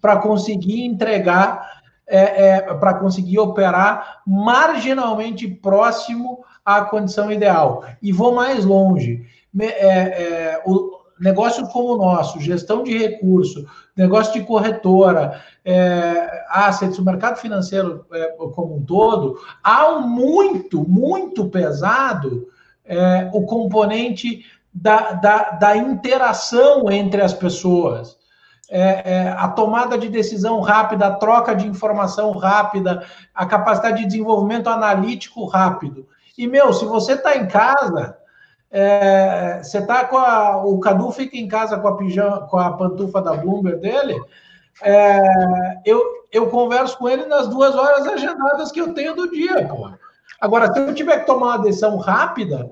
[0.00, 7.84] para conseguir entregar, é, é, para conseguir operar marginalmente próximo à condição ideal.
[8.02, 9.24] E vou mais longe.
[9.60, 10.91] É, é, o,
[11.22, 13.64] negócio como o nosso, gestão de recurso,
[13.96, 20.82] negócio de corretora, é, assets, o mercado financeiro é, como um todo, há um muito,
[20.88, 22.48] muito pesado
[22.84, 28.20] é, o componente da, da, da, interação entre as pessoas.
[28.68, 33.04] É, é, a tomada de decisão rápida, a troca de informação rápida,
[33.34, 36.08] a capacidade de desenvolvimento analítico rápido.
[36.36, 38.16] E, meu, se você está em casa,
[38.72, 42.72] é, você tá com a, o Cadu fica em casa com a pijama, com a
[42.72, 44.18] pantufa da Bloomberg dele.
[44.82, 45.20] É,
[45.84, 49.90] eu, eu converso com ele nas duas horas agendadas que eu tenho do dia, pô.
[50.40, 52.70] Agora, se eu tiver que tomar uma decisão rápida,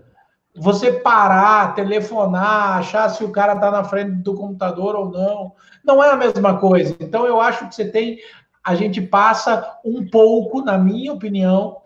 [0.56, 5.52] você parar, telefonar, achar se o cara está na frente do computador ou não,
[5.84, 6.96] não é a mesma coisa.
[6.98, 8.18] Então, eu acho que você tem,
[8.64, 11.76] a gente passa um pouco, na minha opinião,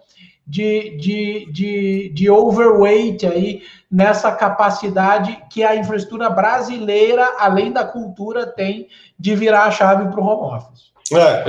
[0.47, 8.47] de, de, de, de overweight aí nessa capacidade que a infraestrutura brasileira, além da cultura,
[8.47, 10.95] tem de virar a chave para o home office.
[11.13, 11.45] É,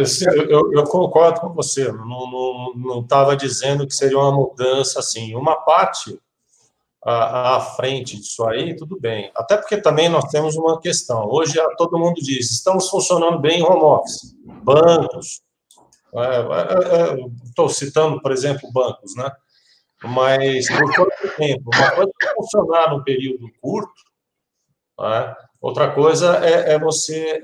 [0.49, 1.89] eu, eu, concordo com você.
[1.91, 5.33] Não estava dizendo que seria uma mudança assim.
[5.33, 6.19] Uma parte
[7.03, 9.31] à, à, frente disso aí, tudo bem.
[9.33, 11.25] Até porque também nós temos uma questão.
[11.29, 14.35] Hoje todo mundo diz: estamos funcionando bem em home office.
[14.61, 15.41] Bancos,
[16.15, 19.29] Estou é, é, é citando, por exemplo, bancos, né?
[20.03, 21.69] Mas por quanto tempo?
[21.73, 24.01] Uma coisa é funcionar num período curto,
[24.99, 25.35] né?
[25.61, 27.41] outra coisa é, é você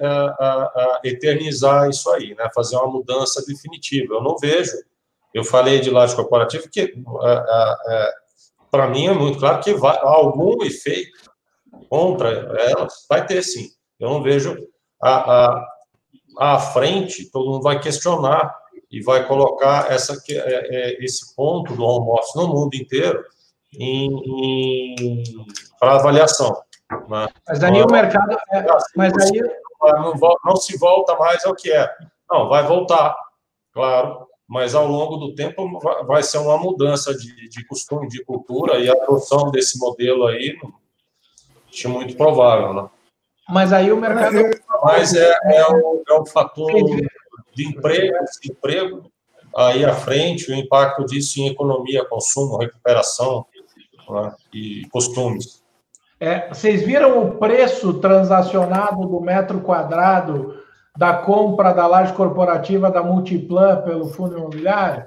[1.04, 2.50] eternizar isso aí, né?
[2.54, 4.16] fazer uma mudança definitiva.
[4.16, 4.74] Eu não vejo,
[5.34, 6.94] eu falei de laje corporativo, que
[8.70, 11.32] para mim é muito claro que vai, algum efeito
[11.90, 13.70] contra elas vai ter sim.
[14.00, 14.56] Eu não vejo
[15.02, 15.68] a, a,
[16.38, 18.61] à frente, todo mundo vai questionar
[18.92, 23.24] e vai colocar essa, é, é, esse ponto do home office no mundo inteiro
[25.80, 26.62] para avaliação.
[27.08, 27.28] Né?
[27.48, 28.38] Mas aí o mercado.
[28.52, 29.42] É, assim, mas aí...
[29.84, 30.14] Não,
[30.46, 31.90] não, se volta mais ao que é.
[32.30, 33.16] Não, vai voltar,
[33.74, 38.78] claro, mas ao longo do tempo vai ser uma mudança de, de costume, de cultura,
[38.78, 40.56] e a adoção desse modelo aí
[41.68, 42.74] acho muito provável.
[42.74, 42.90] Né?
[43.50, 44.38] Mas aí o mercado.
[44.84, 46.72] Mas é, é, o, é o fator
[47.62, 49.12] de emprego, desemprego,
[49.56, 53.46] aí à frente, o impacto disso em economia, consumo, recuperação,
[54.10, 54.34] né?
[54.54, 55.62] e costumes.
[56.20, 60.62] É, vocês viram o preço transacionado do metro quadrado
[60.98, 65.06] da compra da laje corporativa da Multiplan pelo fundo imobiliário?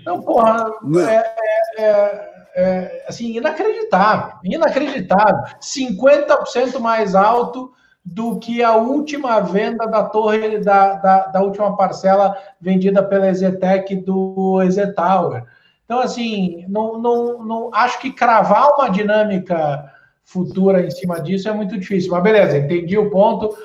[0.00, 0.70] Então, porra,
[1.08, 5.42] é, é, é, é, assim, inacreditável, inacreditável.
[5.60, 7.72] 50% mais alto
[8.06, 13.96] do que a última venda da torre, da, da, da última parcela vendida pela Ezetec
[13.96, 15.42] do Ezetower.
[15.84, 19.92] Então, assim, não, não, não, acho que cravar uma dinâmica
[20.24, 22.12] futura em cima disso é muito difícil.
[22.12, 23.56] Mas beleza, entendi o ponto.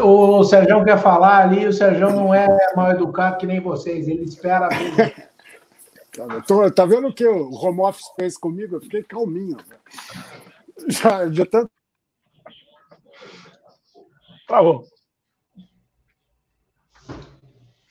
[0.00, 4.24] O Sérgio quer falar ali, o Sérgio não é mal educado que nem vocês, ele
[4.24, 4.68] espera
[6.46, 8.76] Tô, tá vendo o que o home office fez comigo?
[8.76, 9.58] Eu fiquei calminho.
[10.88, 11.70] Já, já tanto.
[14.46, 14.84] Travou.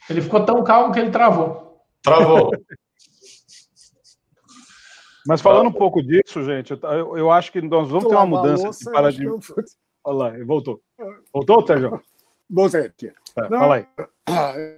[0.10, 1.84] Ele ficou tão calmo que ele travou.
[2.02, 2.52] Travou.
[5.28, 8.70] Mas falando um pouco disso, gente, eu, eu acho que nós vamos ter uma mudança
[8.70, 9.40] de paradigma.
[10.04, 10.80] Olha lá, voltou.
[11.34, 12.00] Voltou, Sérgio?
[12.48, 13.08] Voltei aqui.
[13.08, 13.88] É, Não, fala aí.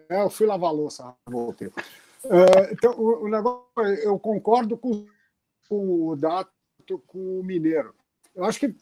[0.09, 1.67] É, eu fui lavar a louça, voltei.
[1.67, 3.67] Uh, então, o, o, negócio,
[4.01, 5.05] eu concordo com,
[5.67, 6.49] com o Dato,
[7.05, 7.93] com o Mineiro.
[8.33, 8.73] Eu acho que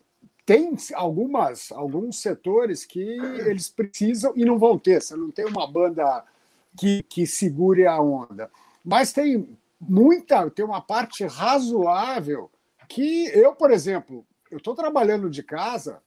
[0.46, 5.02] tem algumas, alguns setores que eles precisam e não vão ter.
[5.02, 6.24] Você não tem uma banda
[6.78, 8.52] que, que segure a onda.
[8.84, 12.52] Mas tem muita, tem uma parte razoável
[12.88, 16.02] que eu, por exemplo, eu estou trabalhando de casa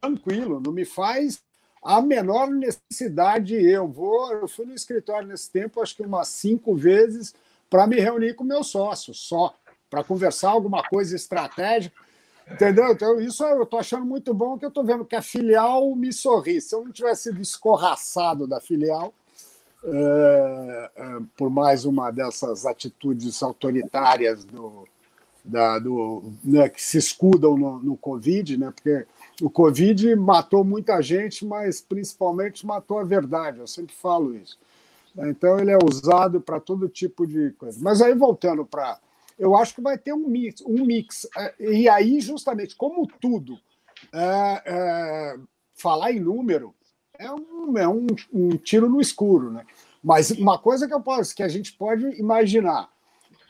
[0.00, 1.42] tranquilo, não me faz
[1.82, 3.54] a menor necessidade.
[3.54, 7.34] Eu vou, eu fui no escritório nesse tempo, acho que umas cinco vezes
[7.68, 9.54] para me reunir com meu sócio, só
[9.90, 12.03] para conversar alguma coisa estratégica.
[12.50, 12.92] Entendeu?
[12.92, 16.12] Então, isso eu estou achando muito bom, que eu estou vendo que a filial me
[16.12, 16.60] sorri.
[16.60, 19.14] Se eu não tivesse sido escorraçado da filial,
[19.84, 24.86] é, é, por mais uma dessas atitudes autoritárias do,
[25.44, 29.06] da, do, né, que se escudam no, no Covid, né, porque
[29.42, 34.58] o Covid matou muita gente, mas principalmente matou a verdade, eu sempre falo isso.
[35.16, 37.78] Então ele é usado para todo tipo de coisa.
[37.80, 38.98] Mas aí voltando para.
[39.38, 41.26] Eu acho que vai ter um mix, um mix.
[41.36, 43.58] É, e aí, justamente, como tudo,
[44.12, 45.36] é, é,
[45.74, 46.74] falar em número
[47.18, 49.64] é, um, é um, um, tiro no escuro, né?
[50.02, 52.90] Mas uma coisa que eu posso, que a gente pode imaginar,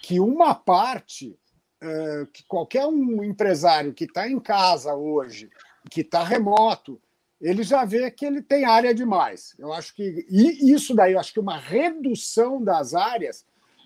[0.02, 1.36] que uma parte
[1.82, 5.50] é, que qualquer um empresário que está em casa hoje
[5.90, 7.00] que está remoto,
[7.40, 9.54] ele já vê que ele tem área demais.
[9.58, 13.44] Eu acho que e isso daí, eu acho que uma redução das áreas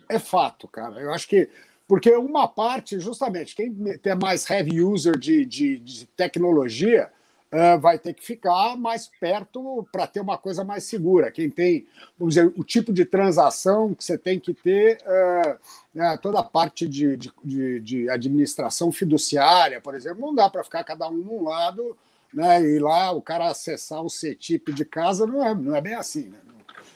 [0.09, 1.01] é fato, cara.
[1.01, 1.49] Eu acho que
[1.89, 7.11] porque uma parte, justamente, quem tem mais heavy user de, de, de tecnologia
[7.51, 11.31] uh, vai ter que ficar mais perto para ter uma coisa mais segura.
[11.31, 11.87] Quem tem,
[12.19, 16.87] vamos dizer, o tipo de transação que você tem que ter, uh, toda a parte
[16.87, 21.97] de, de, de, administração fiduciária, por exemplo, não dá para ficar cada um num lado
[22.35, 25.95] né, e lá o cara acessar o CETIP de casa, não é, não é bem
[25.95, 26.25] assim.
[26.25, 26.39] Né?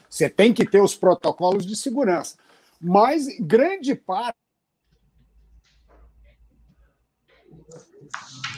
[0.07, 2.37] Você tem que ter os protocolos de segurança.
[2.79, 4.42] Mas grande parte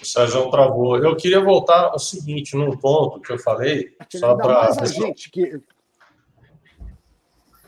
[0.03, 0.99] O Sérgio travou.
[0.99, 4.71] Eu queria voltar ao seguinte, num ponto que eu falei, só para.
[5.33, 5.61] Que...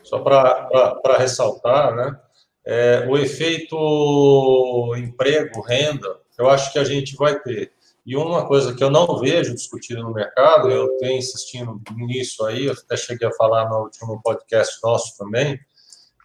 [0.03, 2.19] Só para ressaltar, né?
[2.65, 7.71] É, o efeito emprego, renda, eu acho que a gente vai ter.
[8.05, 12.67] E uma coisa que eu não vejo discutido no mercado, eu tenho insistindo nisso aí,
[12.67, 15.59] eu até cheguei a falar no último podcast nosso também,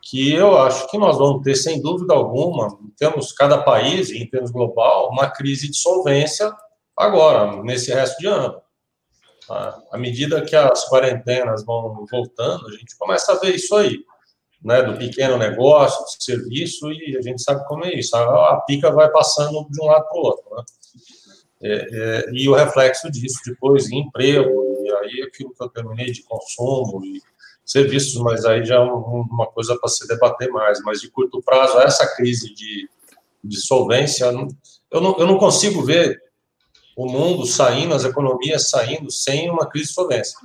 [0.02, 4.50] que eu acho que nós vamos ter, sem dúvida alguma, temos cada país, em termos
[4.50, 6.52] global, uma crise de solvência
[6.96, 8.60] agora, nesse resto de ano.
[9.46, 9.80] Tá?
[9.92, 13.98] À medida que as quarentenas vão voltando, a gente começa a ver isso aí,
[14.62, 18.16] né, do pequeno negócio, do serviço, e a gente sabe como é isso.
[18.16, 20.56] A, pica vai passando de um lado para o outro.
[20.56, 20.64] Né?
[21.64, 26.10] É, é, e o reflexo disso depois em emprego, e aí aquilo que eu terminei
[26.10, 27.20] de consumo, e
[27.72, 30.80] serviços, mas aí já é uma coisa para se debater mais.
[30.82, 32.88] Mas de curto prazo, essa crise de,
[33.42, 36.22] de solvência, eu não, eu não consigo ver
[36.94, 40.38] o mundo saindo, as economias saindo sem uma crise de solvência.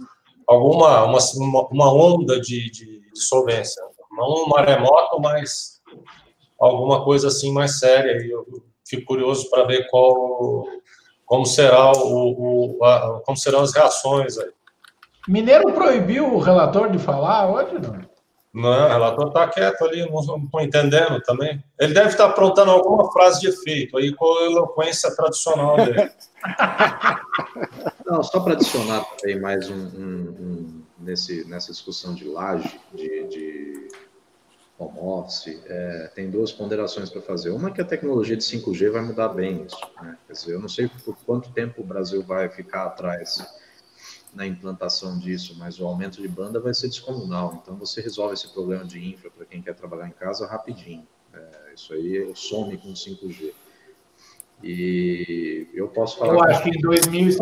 [0.47, 3.83] Alguma uma, uma onda de, de, de solvência.
[4.11, 5.81] Não um maremoto, mas
[6.57, 8.25] alguma coisa assim mais séria.
[8.25, 8.45] E eu
[8.87, 10.65] fico curioso para ver qual,
[11.25, 14.49] como, será o, o a, como serão as reações aí.
[15.27, 18.07] Mineiro proibiu o relator de falar hoje, não?
[18.53, 21.63] Não, o relator está quieto ali, não estou entendendo também.
[21.79, 26.09] Ele deve estar tá aprontando alguma frase de efeito aí com a eloquência tradicional dele.
[28.05, 33.27] Não, só para adicionar também mais um, um, um, nesse, nessa discussão de laje, de,
[33.27, 33.87] de
[34.79, 37.49] home office, é, tem duas ponderações para fazer.
[37.49, 39.77] Uma é que a tecnologia de 5G vai mudar bem isso.
[40.01, 40.17] Né?
[40.25, 43.45] Quer dizer, eu não sei por quanto tempo o Brasil vai ficar atrás
[44.33, 47.59] na implantação disso, mas o aumento de banda vai ser descomunal.
[47.61, 51.07] Então você resolve esse problema de infra para quem quer trabalhar em casa rapidinho.
[51.33, 53.53] É, isso aí some com 5G.
[54.63, 56.33] E eu posso falar.
[56.33, 57.37] Eu acho que em 2000,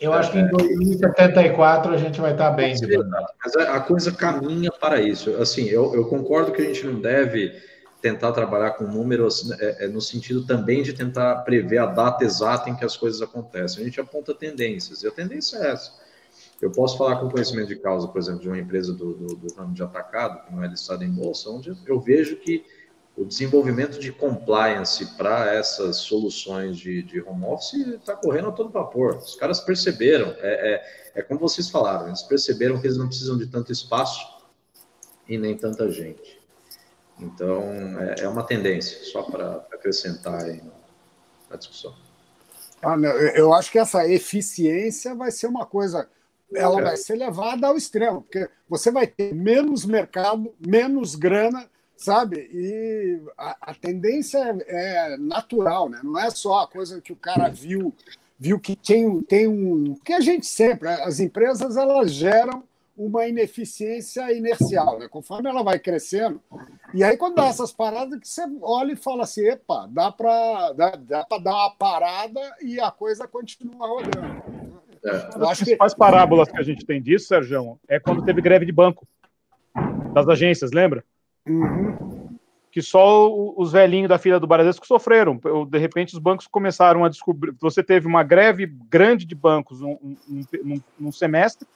[0.00, 2.74] eu acho que em 2074 a gente vai estar bem.
[3.44, 5.34] Mas a coisa caminha para isso.
[5.36, 7.52] Assim, eu, eu concordo que a gente não deve
[8.00, 12.70] tentar trabalhar com números é, é, no sentido também de tentar prever a data exata
[12.70, 13.82] em que as coisas acontecem.
[13.82, 16.00] A gente aponta tendências, e a tendência é essa.
[16.60, 19.54] Eu posso falar com conhecimento de causa, por exemplo, de uma empresa do, do, do
[19.54, 22.64] ramo de atacado, que não é listada em bolsa, onde eu vejo que
[23.16, 28.70] o desenvolvimento de compliance para essas soluções de, de home office está correndo a todo
[28.70, 29.16] vapor.
[29.16, 33.36] Os caras perceberam, é, é, é, como vocês falaram, eles perceberam que eles não precisam
[33.36, 34.26] de tanto espaço
[35.28, 36.39] e nem tanta gente.
[37.20, 37.62] Então,
[38.00, 40.62] é, é uma tendência, só para acrescentar aí
[41.48, 41.94] na discussão.
[42.82, 42.96] Ah,
[43.34, 46.08] eu acho que essa eficiência vai ser uma coisa,
[46.54, 51.68] ela vai ser levada ao extremo, porque você vai ter menos mercado, menos grana
[52.00, 52.48] sabe?
[52.52, 56.00] E a, a tendência é, é, natural, né?
[56.02, 57.94] Não é só a coisa que o cara viu,
[58.38, 59.94] viu que tem, tem um.
[60.02, 62.64] Que a gente sempre, as empresas elas geram
[63.00, 65.08] uma ineficiência inercial, né?
[65.08, 66.38] Conforme ela vai crescendo.
[66.92, 70.72] E aí, quando dá essas paradas, que você olha e fala assim: epa, dá para
[70.72, 74.42] dá, dá dar uma parada e a coisa continua rodando.
[75.02, 75.30] É.
[75.34, 78.66] Eu acho que as parábolas que a gente tem disso, Sérgio, é quando teve greve
[78.66, 79.08] de banco
[80.12, 81.02] das agências, lembra?
[81.48, 82.28] Uhum.
[82.70, 85.40] Que só os velhinhos da fila do Bradesco sofreram.
[85.68, 87.54] De repente, os bancos começaram a descobrir.
[87.60, 91.66] Você teve uma greve grande de bancos num, num, num semestre.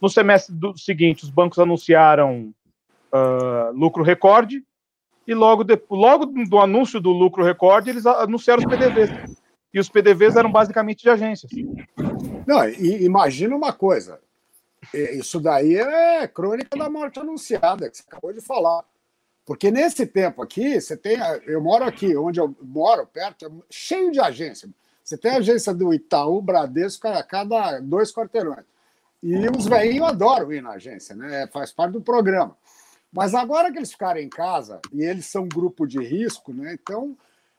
[0.00, 2.54] No semestre do seguinte, os bancos anunciaram
[3.12, 4.64] uh, lucro recorde.
[5.26, 9.38] E logo, de, logo do anúncio do lucro recorde, eles anunciaram os PDVs.
[9.72, 11.52] E os PDVs eram basicamente de agências.
[12.46, 14.18] Não, e imagina uma coisa:
[14.92, 18.82] isso daí é crônica da morte anunciada, que você acabou de falar.
[19.46, 21.18] Porque nesse tempo aqui, você tem.
[21.46, 24.68] Eu moro aqui, onde eu moro, perto, é cheio de agência.
[25.04, 28.64] Você tem a agência do Itaú, Bradesco, a cada dois quarteirões.
[29.22, 31.46] E os velhinhos adoram ir na agência, né?
[31.48, 32.56] Faz parte do programa.
[33.12, 36.76] Mas agora que eles ficarem em casa e eles são grupo de risco, né?
[36.80, 37.16] Então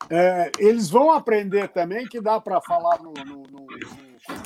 [0.10, 3.68] é, eles vão aprender também que dá para falar no, no, no,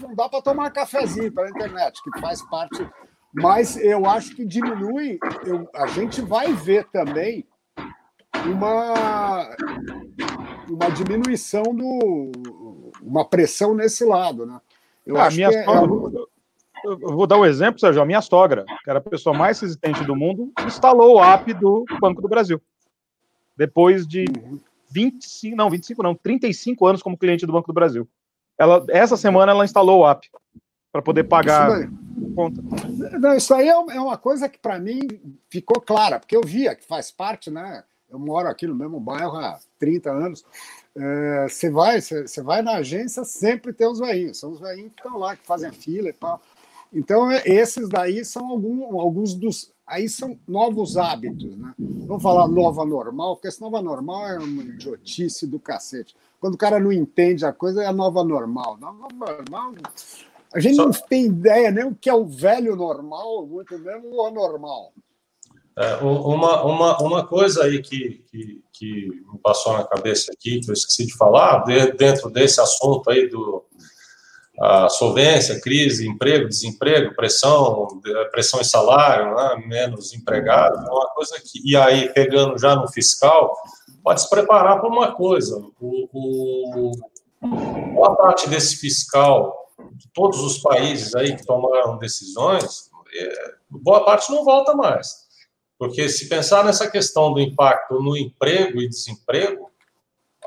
[0.01, 2.87] não dá para tomar cafezinho pela internet, que faz parte.
[3.33, 5.19] Mas eu acho que diminui.
[5.45, 7.45] Eu, a gente vai ver também
[8.45, 9.55] uma,
[10.69, 12.31] uma diminuição do.
[13.01, 14.59] uma pressão nesse lado, né?
[15.05, 15.65] Eu ah, acho minha que é é...
[16.85, 18.01] eu vou dar um exemplo, Sérgio.
[18.01, 21.85] A minha sogra, que era a pessoa mais resistente do mundo, instalou o app do
[21.99, 22.61] Banco do Brasil.
[23.57, 24.59] Depois de uhum
[24.95, 28.07] 25, não, 25 não, 35 anos como cliente do Banco do Brasil.
[28.57, 30.29] Ela, essa semana ela instalou o app
[30.91, 31.89] para poder pagar
[32.33, 32.61] conta.
[33.19, 35.01] Não, isso aí é, é uma coisa que para mim
[35.49, 37.83] ficou clara, porque eu via que faz parte, né?
[38.09, 40.45] Eu moro aqui no mesmo bairro há 30 anos.
[40.95, 45.01] É, você vai, você vai na agência, sempre tem os veinhos, são os veinhos que
[45.01, 46.41] estão lá, que fazem fila e tal.
[46.95, 51.71] Então, é, esses daí são algum, alguns dos Aí são novos hábitos, né?
[51.77, 56.15] Vamos falar nova normal, porque essa nova normal é uma idiotice do cacete.
[56.39, 58.77] Quando o cara não entende a coisa, é a nova normal.
[58.79, 59.73] Nova normal.
[60.51, 60.85] A gente Só...
[60.85, 64.91] não tem ideia nem o que é o velho normal, muito menos o anormal.
[65.77, 70.69] É, uma, uma, uma coisa aí que, que, que me passou na cabeça aqui, que
[70.71, 71.63] eu esqueci de falar,
[71.95, 73.63] dentro desse assunto aí do,
[74.59, 77.87] a solvência, crise, emprego, desemprego, pressão,
[78.31, 82.87] pressão em salário, né, menos empregados, é uma coisa que, e aí pegando já no
[82.87, 83.53] fiscal,
[84.03, 86.91] pode se preparar para uma coisa, o, o,
[87.93, 89.53] boa parte desse fiscal
[89.93, 95.25] de todos os países aí que tomaram decisões, é, boa parte não volta mais,
[95.77, 99.69] porque se pensar nessa questão do impacto no emprego e desemprego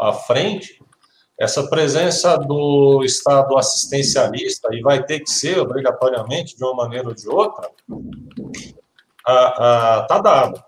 [0.00, 0.80] à frente,
[1.38, 7.14] essa presença do Estado assistencialista, e vai ter que ser obrigatoriamente, de uma maneira ou
[7.14, 7.70] de outra,
[9.20, 10.64] está dado.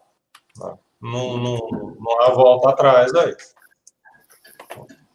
[1.03, 1.59] Não, não,
[1.99, 3.35] não há volta atrás aí.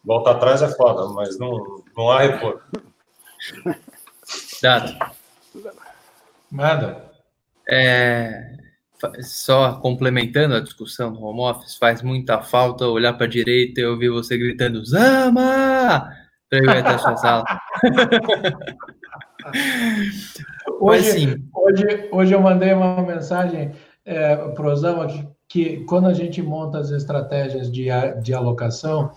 [0.03, 2.62] Volta atrás é foda, mas não, não há retorno.
[4.62, 5.16] Dado.
[6.51, 7.12] Nada.
[7.70, 8.58] É,
[9.22, 13.86] só complementando a discussão do home office, faz muita falta olhar para a direita e
[13.86, 16.10] ouvir você gritando Zama!
[16.50, 17.46] Para ir até a sua sala.
[20.80, 23.72] hoje, hoje, hoje eu mandei uma mensagem
[24.06, 27.88] é, para o Zama que que quando a gente monta as estratégias de,
[28.22, 29.12] de alocação,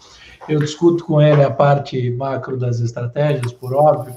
[0.49, 4.14] eu discuto com ele a parte macro das estratégias, por óbvio,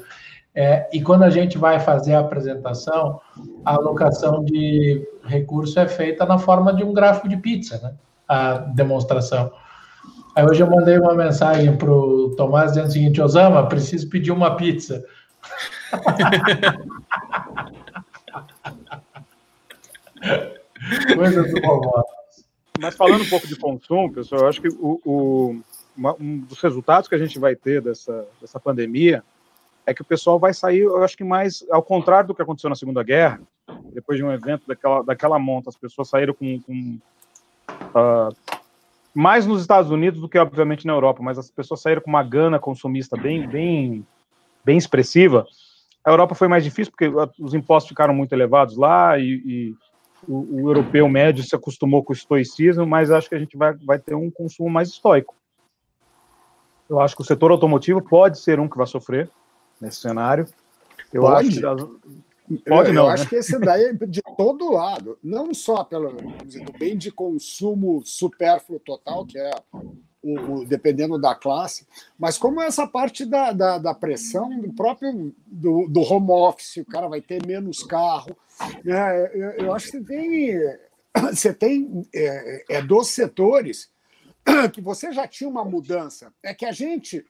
[0.54, 3.22] é, e quando a gente vai fazer a apresentação,
[3.64, 7.94] a alocação de recurso é feita na forma de um gráfico de pizza, né?
[8.28, 9.50] A demonstração.
[10.36, 14.32] Aí hoje eu mandei uma mensagem para o Tomás dizendo o seguinte: Osama, preciso pedir
[14.32, 15.06] uma pizza.
[21.16, 21.62] Coisa do
[22.80, 25.62] Mas falando um pouco de consumo, pessoal, eu acho que o, o
[26.20, 29.24] um dos resultados que a gente vai ter dessa, dessa pandemia
[29.86, 32.70] é que o pessoal vai sair, eu acho que mais ao contrário do que aconteceu
[32.70, 33.42] na Segunda Guerra,
[33.94, 37.00] depois de um evento daquela, daquela monta, as pessoas saíram com, com
[37.96, 38.36] uh,
[39.14, 42.24] mais nos Estados Unidos do que obviamente na Europa, mas as pessoas saíram com uma
[42.24, 44.06] gana consumista bem, bem,
[44.64, 45.46] bem expressiva.
[46.04, 49.76] A Europa foi mais difícil porque os impostos ficaram muito elevados lá e, e
[50.28, 53.74] o, o, europeu médio se acostumou com o estoicismo, mas acho que a gente vai,
[53.74, 55.36] vai ter um consumo mais estoico.
[56.90, 59.30] Eu acho que o setor automotivo pode ser um que vai sofrer
[59.82, 60.48] nesse cenário.
[61.12, 61.48] Eu pode?
[61.48, 62.00] acho
[62.48, 63.04] que pode eu, não.
[63.04, 63.14] Eu né?
[63.14, 66.16] acho que esse daí é de todo lado, não só pelo
[66.46, 69.52] dizer, bem de consumo supérfluo total, que é
[70.22, 75.34] o, o, dependendo da classe, mas como essa parte da, da, da pressão do próprio
[75.48, 78.38] do, do, home office, o cara vai ter menos carro.
[78.84, 79.32] Né?
[79.34, 80.78] Eu, eu acho que você tem,
[81.32, 83.90] você tem é, é dos setores
[84.74, 86.34] que você já tinha uma mudança.
[86.44, 87.26] É que a gente.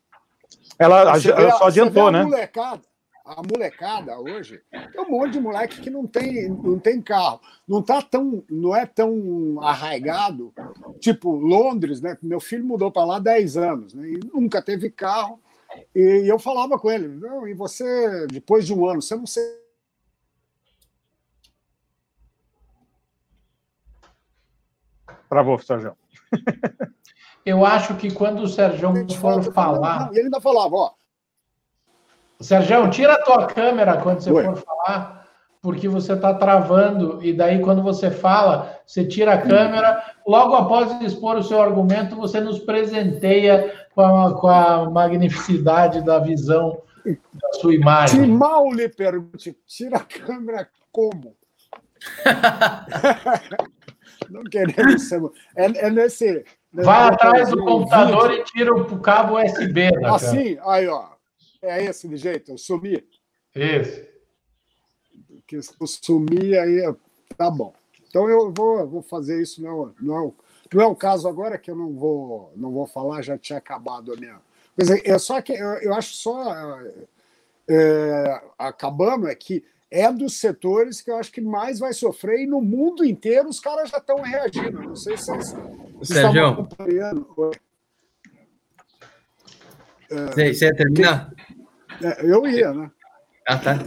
[0.77, 2.23] Ela, ela só adiantou, a né?
[2.23, 2.81] Molecada,
[3.23, 7.39] a molecada hoje tem um monte de moleque que não tem, não tem carro.
[7.67, 10.53] Não tá tão, não é tão arraigado,
[10.99, 12.17] tipo Londres, né?
[12.21, 14.09] Meu filho mudou para lá há 10 anos, né?
[14.09, 15.39] E nunca teve carro.
[15.95, 19.61] E eu falava com ele, não, e você, depois de um ano, você não sei.
[25.29, 25.95] Travou, Sérgio.
[27.45, 30.09] Eu acho que quando o Sérgio for falar.
[30.11, 30.91] E ele ainda falava, ó.
[32.39, 34.43] Sérgio, tira a tua câmera quando você Ué.
[34.43, 35.27] for falar,
[35.61, 41.01] porque você está travando, e daí quando você fala, você tira a câmera, logo após
[41.01, 47.53] expor o seu argumento, você nos presenteia com a, com a magnificidade da visão da
[47.59, 48.21] sua imagem.
[48.21, 51.35] Que mal lhe pergunte, tira a câmera como?
[54.29, 55.21] Não queremos ser.
[55.55, 56.43] É, é nesse
[56.74, 58.41] Vai atrás do computador vídeo.
[58.41, 59.91] e tira o cabo USB.
[59.91, 61.09] Né, assim, aí, ó.
[61.61, 63.05] É esse de jeito, eu sumi.
[63.55, 64.01] Isso.
[65.45, 66.82] Que eu sumi aí,
[67.38, 67.74] tá bom.
[68.07, 70.34] Então eu vou, vou fazer isso, não, não, é o,
[70.74, 74.13] não é o caso agora que eu não vou, não vou falar, já tinha acabado
[74.13, 74.39] a minha.
[74.76, 76.80] Mas é, é só que eu, eu acho só.
[77.69, 82.47] É, acabando é que é dos setores que eu acho que mais vai sofrer e
[82.47, 84.82] no mundo inteiro os caras já estão reagindo.
[84.82, 85.53] Não sei se vocês,
[86.03, 86.45] Sérgio.
[86.47, 87.27] acompanhando.
[90.09, 91.33] Você, você ia terminar?
[92.01, 92.91] É, eu ia, né?
[93.47, 93.77] Ah, tá.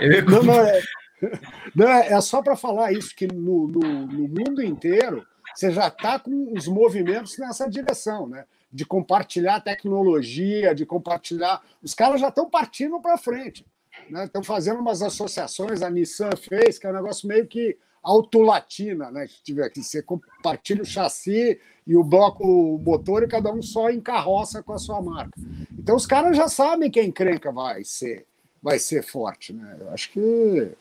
[0.00, 0.82] Eu ia não, não, é,
[1.74, 5.88] não, é, é só para falar isso, que no, no, no mundo inteiro você já
[5.88, 8.44] está com os movimentos nessa direção, né?
[8.70, 11.62] De compartilhar tecnologia, de compartilhar.
[11.82, 13.64] Os caras já estão partindo para frente.
[14.04, 14.46] Estão né?
[14.46, 19.26] fazendo umas associações, a Nissan fez, que é um negócio meio que autolatina, né?
[19.26, 23.60] Que tiver que você compartilha o chassi e o bloco o motor e cada um
[23.60, 25.32] só em carroça com a sua marca.
[25.76, 28.24] Então os caras já sabem que a encrenca vai ser
[28.62, 29.76] vai ser forte, né?
[29.80, 30.72] Eu acho que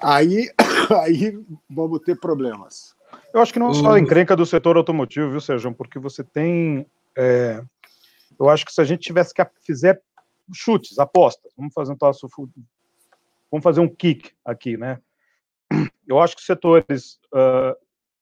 [0.00, 0.50] aí
[1.02, 2.94] aí vamos ter problemas.
[3.32, 5.74] Eu acho que não é só a encrenca do setor automotivo, viu, Sérgio?
[5.74, 7.62] Porque você tem é,
[8.38, 10.00] eu acho que se a gente tivesse que fizer
[10.52, 11.52] chutes, apostas.
[11.56, 11.96] Vamos fazer um
[13.50, 15.00] vamos fazer um kick aqui, né?
[16.06, 17.76] Eu acho que os setores uh,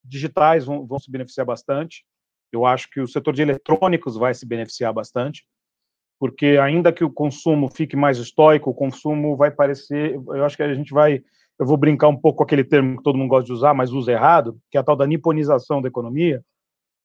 [0.05, 2.05] digitais vão, vão, se beneficiar bastante.
[2.53, 5.45] Eu acho que o setor de eletrônicos vai se beneficiar bastante,
[6.19, 10.15] porque ainda que o consumo fique mais estoico, o consumo vai parecer.
[10.15, 11.23] Eu acho que a gente vai.
[11.59, 13.91] Eu vou brincar um pouco com aquele termo que todo mundo gosta de usar, mas
[13.93, 16.43] usa errado, que é a tal da niponização da economia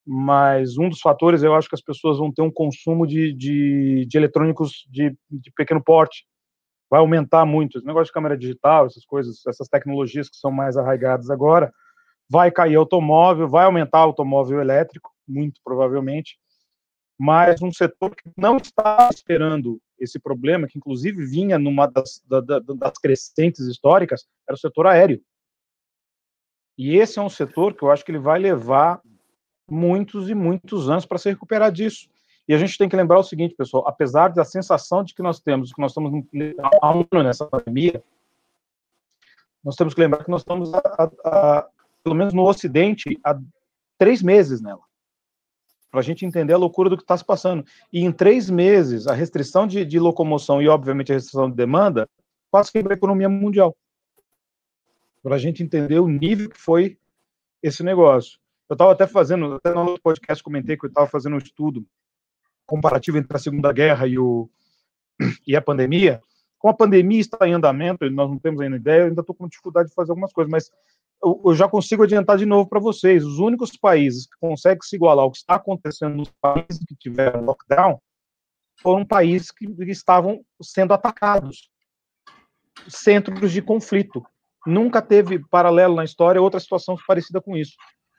[0.05, 4.05] mas um dos fatores eu acho que as pessoas vão ter um consumo de, de,
[4.07, 6.25] de eletrônicos de, de, pequeno porte.
[6.91, 7.77] Vai aumentar muito.
[7.77, 11.73] Esse negócio de câmera digital, essas coisas, essas tecnologias que são mais arraigadas agora,
[12.29, 16.37] vai cair automóvel, vai aumentar automóvel elétrico, muito provavelmente,
[17.17, 22.41] mas um setor que não está esperando esse problema, que inclusive vinha numa das, da,
[22.59, 25.21] das crescentes históricas, era o setor aéreo.
[26.77, 28.99] E esse é um setor que eu acho que ele vai levar
[29.69, 32.09] muitos e muitos anos para se recuperar disso.
[32.51, 35.39] E a gente tem que lembrar o seguinte, pessoal, apesar da sensação de que nós
[35.39, 36.11] temos, que nós estamos
[36.81, 38.03] há um ano nessa pandemia,
[39.63, 40.81] nós temos que lembrar que nós estamos há,
[41.23, 41.69] há,
[42.03, 43.39] pelo menos no Ocidente, há
[43.97, 44.81] três meses nela.
[45.89, 47.65] Para a gente entender a loucura do que está se passando.
[47.89, 52.05] E em três meses, a restrição de, de locomoção e, obviamente, a restrição de demanda
[52.51, 53.73] quase quebrou a economia mundial.
[55.23, 56.97] Para a gente entender o nível que foi
[57.63, 58.37] esse negócio.
[58.67, 61.87] Eu estava até fazendo, até no outro podcast comentei que eu estava fazendo um estudo
[62.71, 64.49] comparativo entre a Segunda Guerra e, o,
[65.45, 66.21] e a pandemia.
[66.57, 69.47] Com a pandemia está em andamento, nós não temos ainda ideia, eu ainda estou com
[69.47, 70.71] dificuldade de fazer algumas coisas, mas
[71.21, 73.25] eu, eu já consigo adiantar de novo para vocês.
[73.25, 77.43] Os únicos países que conseguem se igualar ao que está acontecendo nos países que tiveram
[77.43, 77.99] lockdown
[78.81, 81.69] foram países que estavam sendo atacados
[82.87, 84.23] centros de conflito.
[84.65, 87.73] Nunca teve paralelo na história outra situação parecida com isso.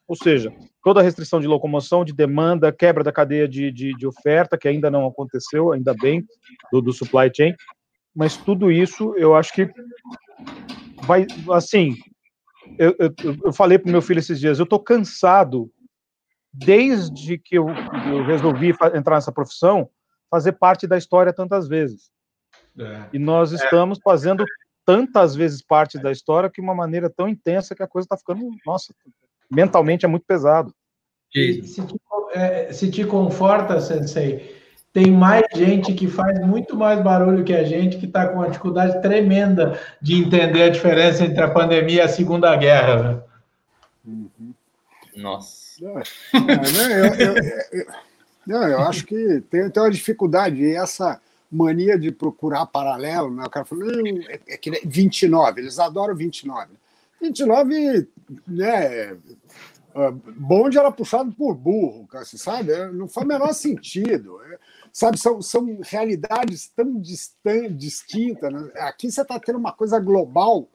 [0.06, 4.06] Ou seja, toda a restrição de locomoção, de demanda, quebra da cadeia de, de, de
[4.06, 6.24] oferta, que ainda não aconteceu, ainda bem,
[6.70, 7.54] do, do supply chain,
[8.14, 9.70] mas tudo isso eu acho que
[11.04, 11.96] vai, assim,
[12.78, 15.70] eu, eu, eu falei para meu filho esses dias, eu estou cansado,
[16.52, 17.66] desde que eu,
[18.06, 19.88] eu resolvi entrar nessa profissão,
[20.30, 22.10] fazer parte da história tantas vezes.
[22.78, 23.08] É.
[23.12, 24.44] E nós estamos fazendo
[24.84, 28.50] tantas vezes parte da história que uma maneira tão intensa que a coisa está ficando,
[28.66, 28.94] nossa,
[29.52, 30.74] mentalmente é muito pesado.
[31.32, 31.96] Se te,
[32.34, 34.54] é, se te conforta, Sensei,
[34.92, 38.48] tem mais gente que faz muito mais barulho que a gente, que está com uma
[38.48, 43.02] dificuldade tremenda de entender a diferença entre a pandemia e a Segunda Guerra.
[43.02, 43.22] Né?
[44.06, 44.54] Uhum.
[45.16, 45.62] Nossa.
[45.84, 47.34] É, eu, eu,
[47.72, 47.86] eu,
[48.46, 53.44] não, eu acho que tem, tem uma dificuldade, e essa mania de procurar paralelo, né?
[53.44, 56.70] O cara falou, é, é que 29, eles adoram 29.
[57.20, 58.08] 29,
[58.46, 59.16] né?
[59.94, 62.72] Ah, bonde era puxado por burro, você sabe?
[62.72, 64.40] É, não faz o menor sentido.
[64.44, 64.58] É,
[64.92, 68.52] sabe, são, são realidades tão distan distintas.
[68.52, 68.72] Né?
[68.76, 70.66] Aqui você está tendo uma coisa global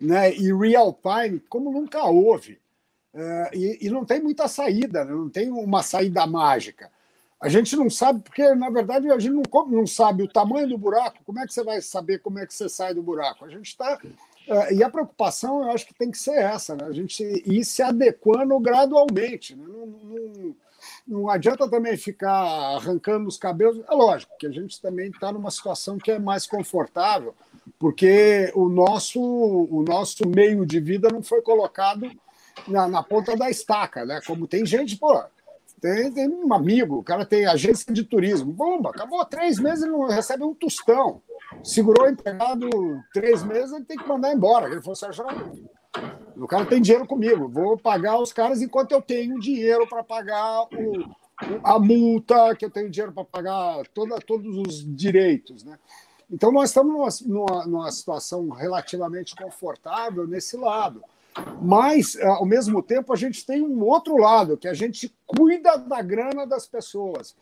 [0.00, 2.58] né, e real time como nunca houve.
[3.14, 5.12] É, e, e, não tem muita saída, né?
[5.12, 6.90] não tem uma saída mágica.
[7.40, 10.76] A gente não sabe, porque, na verdade, a gente não, não sabe o tamanho do
[10.76, 11.18] buraco.
[11.24, 13.44] Como é que você vai saber como é que você sai do buraco?
[13.44, 13.98] A gente está.
[14.48, 16.84] É, e a preocupação, eu acho que tem que ser essa, né?
[16.86, 19.54] a gente ir se adequando gradualmente.
[19.54, 19.64] Né?
[19.68, 20.56] Não, não,
[21.06, 22.32] não adianta também ficar
[22.76, 23.82] arrancando os cabelos.
[23.88, 27.34] É lógico que a gente também está numa situação que é mais confortável,
[27.78, 32.10] porque o nosso, o nosso meio de vida não foi colocado
[32.66, 34.20] na, na ponta da estaca, né?
[34.26, 35.22] Como tem gente, pô,
[35.80, 38.52] tem, tem um amigo, o cara tem agência de turismo.
[38.52, 41.20] Bomba, acabou três meses e não recebe um tostão.
[41.62, 42.68] Segurou o empregado
[43.12, 44.66] três meses, ele tem que mandar embora.
[44.66, 45.24] Ele falou, Sérgio,
[46.36, 50.62] o cara tem dinheiro comigo, vou pagar os caras enquanto eu tenho dinheiro para pagar
[50.64, 51.16] o,
[51.64, 55.64] a multa, que eu tenho dinheiro para pagar toda, todos os direitos.
[55.64, 55.78] Né?
[56.30, 61.02] Então, nós estamos numa, numa, numa situação relativamente confortável nesse lado.
[61.62, 65.76] Mas, eh, ao mesmo tempo, a gente tem um outro lado, que a gente cuida
[65.78, 67.36] da grana das pessoas.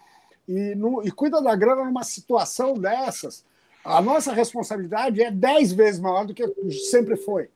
[0.46, 3.44] E, no, e cuida da grana numa situação dessas,
[3.86, 7.48] a nossa responsabilidade é dez vezes maior do que sempre foi.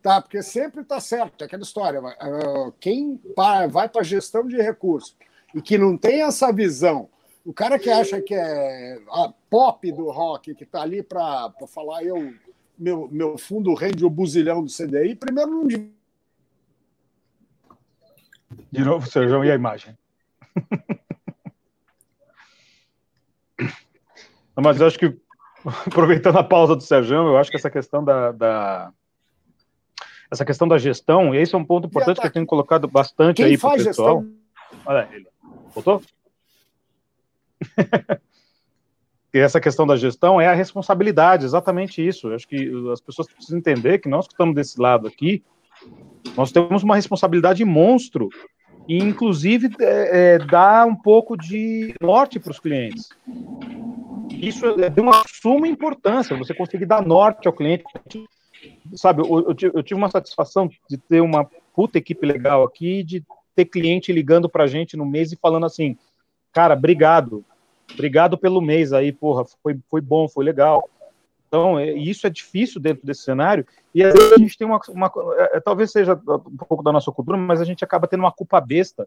[0.00, 0.20] Tá?
[0.20, 2.00] Porque sempre está certo, é aquela história.
[2.00, 5.16] Eh, quem vai para a gestão de recursos
[5.54, 7.08] e que não tem essa visão,
[7.44, 12.02] o cara que acha que é a pop do rock, que está ali para falar
[12.04, 12.32] eu
[12.78, 15.68] meu, meu fundo rende o buzilhão do CDI, primeiro não.
[15.68, 15.92] De
[18.84, 19.96] novo, Sérgio, e a imagem?
[24.56, 25.16] Mas acho que,
[25.86, 28.92] aproveitando a pausa do Sérgio, eu acho que essa questão da, da
[30.30, 33.36] essa questão da gestão, e esse é um ponto importante que eu tenho colocado bastante
[33.36, 34.22] Quem aí para o pessoal.
[34.22, 34.82] Gestão?
[34.86, 35.26] Olha ele.
[35.74, 36.02] Voltou?
[39.34, 42.28] E essa questão da gestão é a responsabilidade, exatamente isso.
[42.28, 45.42] Eu acho que as pessoas precisam entender que nós que estamos desse lado aqui,
[46.36, 48.28] nós temos uma responsabilidade monstro
[48.86, 53.08] e, inclusive, é, é, dar um pouco de norte para os clientes.
[54.42, 57.84] Isso é de uma suma importância, você conseguir dar norte ao cliente.
[58.94, 63.24] Sabe, eu, eu, tive uma satisfação de ter uma puta equipe legal aqui, de
[63.54, 65.96] ter cliente ligando para a gente no mês e falando assim,
[66.52, 67.44] cara, obrigado,
[67.94, 70.88] Obrigado pelo mês aí, porra, foi, foi bom, foi legal.
[71.48, 74.80] Então, é, isso é difícil dentro desse cenário, e às vezes a gente tem uma.
[74.88, 75.12] uma
[75.52, 78.60] é, talvez seja um pouco da nossa cultura, mas a gente acaba tendo uma culpa
[78.60, 79.06] besta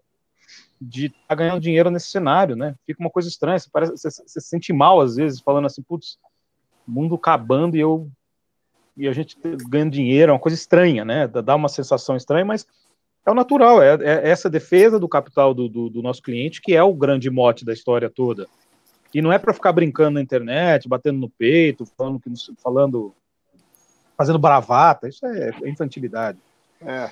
[0.81, 2.75] de estar tá ganhando dinheiro nesse cenário, né?
[2.85, 5.81] Fica uma coisa estranha, você, parece, você, você se sente mal às vezes, falando assim,
[5.81, 6.17] putz,
[6.87, 8.09] mundo acabando e eu.
[8.97, 11.27] E a gente ganhando dinheiro, é uma coisa estranha, né?
[11.27, 12.65] Dá uma sensação estranha, mas
[13.25, 16.75] é o natural, é, é essa defesa do capital do, do, do nosso cliente que
[16.75, 18.47] é o grande mote da história toda.
[19.13, 22.21] E não é para ficar brincando na internet, batendo no peito, falando,
[22.61, 23.15] falando
[24.17, 25.07] fazendo bravata.
[25.07, 26.37] Isso é, é infantilidade.
[26.81, 27.09] É.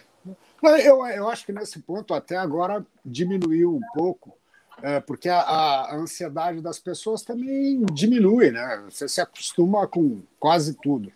[0.63, 4.37] Eu, eu acho que nesse ponto até agora diminuiu um pouco,
[4.81, 8.83] é, porque a, a, ansiedade das pessoas também diminui, né?
[8.89, 11.11] Você se acostuma com quase tudo.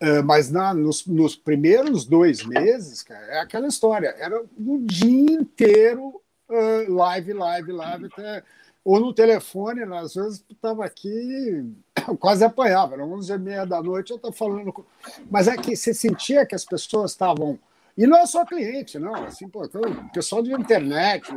[0.00, 5.32] É, mas na, nos, nos, primeiros dois meses, cara, é aquela história, era o dia
[5.32, 8.44] inteiro uh, live, live, live, até,
[8.84, 9.98] ou no telefone, né?
[9.98, 11.74] às vezes estava aqui,
[12.20, 14.72] quase apanhava, era 11 e meia da noite, eu estava falando.
[14.72, 14.84] Com...
[15.28, 17.58] Mas é que você sentia que as pessoas estavam
[17.98, 19.24] e não é só cliente, não.
[19.24, 19.82] Assim, pô, então,
[20.14, 21.28] pessoal de internet,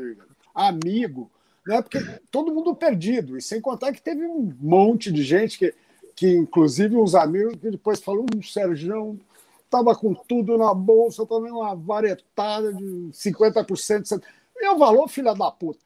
[0.53, 1.31] amigo,
[1.65, 1.81] né?
[1.81, 1.99] porque
[2.29, 3.35] todo mundo perdido.
[3.35, 5.73] E sem contar que teve um monte de gente que,
[6.15, 9.19] que inclusive uns amigos, que depois falaram: o Sérgio
[9.65, 14.21] estava com tudo na bolsa, também uma varetada de 50%.
[14.55, 15.79] E o valor, filha da puta.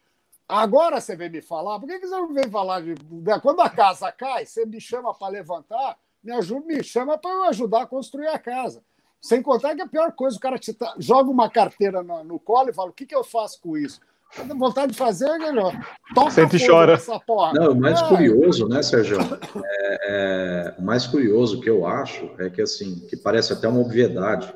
[0.46, 2.96] Agora você vem me falar, por que, você não vem falar de.
[3.42, 7.44] Quando a casa cai, você me chama para levantar, me ajuda, me chama para eu
[7.46, 8.84] ajudar a construir a casa.
[9.22, 12.40] Sem contar que a pior coisa, o cara te tá, joga uma carteira no, no,
[12.40, 14.00] colo e fala: o que, que eu faço com isso?
[14.36, 15.74] Tenho vontade de fazer, é melhor.
[16.14, 16.94] Toca Sente e chora.
[16.94, 17.54] Essa porra.
[17.54, 18.08] Não, o mais é.
[18.08, 19.18] curioso, né, Sérgio?
[19.22, 23.80] É, é, o mais curioso que eu acho é que, assim, que parece até uma
[23.80, 24.54] obviedade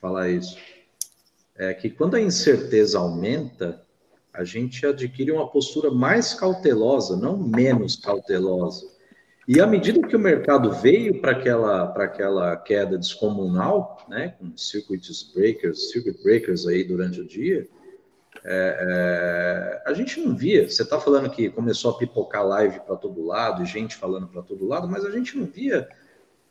[0.00, 0.56] falar isso,
[1.56, 3.82] é que quando a incerteza aumenta,
[4.32, 8.86] a gente adquire uma postura mais cautelosa, não menos cautelosa.
[9.48, 15.08] E à medida que o mercado veio para aquela, aquela queda descomunal, né, com circuit
[15.32, 17.68] breakers, circuit breakers aí durante o dia,
[18.44, 20.68] é, é, a gente não via.
[20.68, 24.66] Você está falando que começou a pipocar live para todo lado, gente falando para todo
[24.66, 25.88] lado, mas a gente não via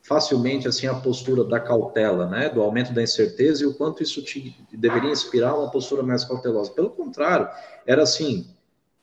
[0.01, 4.21] facilmente assim a postura da cautela, né, do aumento da incerteza e o quanto isso
[4.23, 6.71] te, deveria inspirar uma postura mais cautelosa.
[6.71, 7.49] Pelo contrário,
[7.85, 8.54] era assim,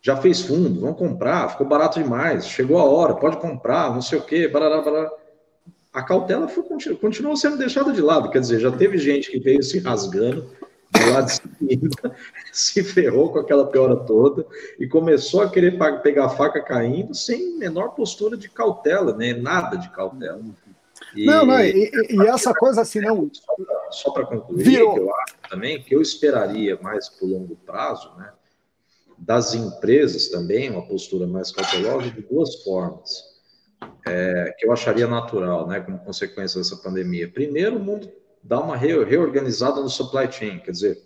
[0.03, 4.19] já fez fundo, vão comprar, ficou barato demais, chegou a hora, pode comprar, não sei
[4.19, 5.11] o quê, barará, barará.
[5.93, 6.65] A cautela foi,
[6.97, 10.51] continuou sendo deixada de lado, quer dizer, já teve gente que veio se rasgando
[10.91, 12.17] do lado de cima,
[12.53, 14.45] se ferrou com aquela piora toda
[14.79, 19.33] e começou a querer pegar a faca caindo sem menor postura de cautela, né?
[19.33, 20.41] Nada de cautela.
[21.15, 23.31] E, não, não, e, e essa coisa assim, não.
[23.91, 24.95] Só para concluir, virou.
[24.95, 28.33] que eu acho também que eu esperaria mais para o longo prazo, né?
[29.23, 33.23] Das empresas também, uma postura mais cautelosa de duas formas,
[34.05, 37.31] é, que eu acharia natural, né, como consequência dessa pandemia.
[37.31, 38.11] Primeiro, o mundo
[38.43, 41.01] dá uma reorganizada no supply chain, quer dizer,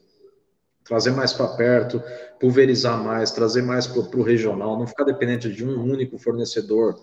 [0.82, 2.02] trazer mais para perto,
[2.40, 6.98] pulverizar mais, trazer mais para o regional, não ficar dependente de um único fornecedor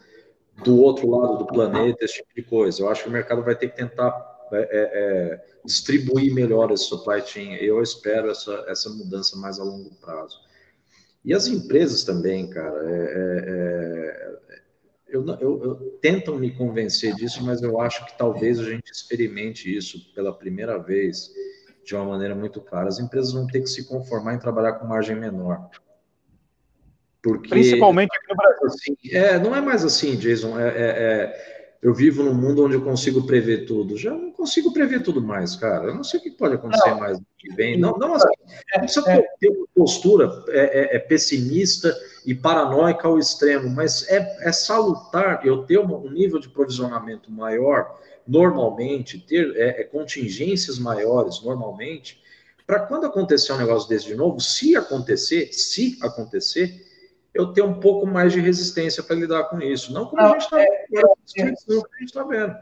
[0.64, 2.82] do outro lado do planeta, esse tipo de coisa.
[2.82, 4.16] Eu acho que o mercado vai ter que tentar
[4.52, 7.54] é, é, é distribuir melhor esse supply chain.
[7.54, 10.40] Eu espero essa, essa mudança mais a longo prazo.
[11.24, 13.50] E as empresas também, cara, é, é,
[14.50, 14.62] é,
[15.08, 19.74] eu, eu, eu, tentam me convencer disso, mas eu acho que talvez a gente experimente
[19.74, 21.32] isso pela primeira vez
[21.86, 22.90] de uma maneira muito clara.
[22.90, 25.70] As empresas vão ter que se conformar em trabalhar com margem menor.
[27.22, 28.66] Porque, Principalmente aqui no Brasil.
[28.66, 30.60] Assim, é, não é mais assim, Jason.
[30.60, 31.53] É, é, é
[31.84, 33.98] eu vivo num mundo onde eu consigo prever tudo.
[33.98, 35.88] Já não consigo prever tudo mais, cara.
[35.88, 37.00] Eu não sei o que pode acontecer não.
[37.00, 37.78] mais no que vem.
[37.78, 38.30] Não, não assim.
[38.74, 41.94] Não precisa é, ter uma postura é, é, é, pessimista
[42.26, 48.00] e paranoica ao extremo, mas é, é salutar eu ter um nível de provisionamento maior,
[48.26, 52.24] normalmente, ter é, é, contingências maiores, normalmente,
[52.66, 56.82] para quando acontecer um negócio desse de novo, se acontecer, se acontecer,
[57.34, 59.92] eu ter um pouco mais de resistência para lidar com isso.
[59.92, 60.64] Não como a gente está
[61.38, 61.52] é, é,
[62.14, 62.56] tá vendo.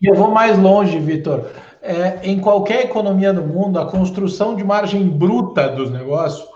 [0.00, 1.50] E eu vou mais longe, Vitor.
[1.80, 6.46] É, em qualquer economia do mundo, a construção de margem bruta dos negócios,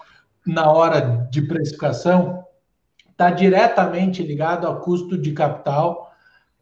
[0.47, 2.45] na hora de precificação,
[3.11, 6.11] está diretamente ligado a custo de capital,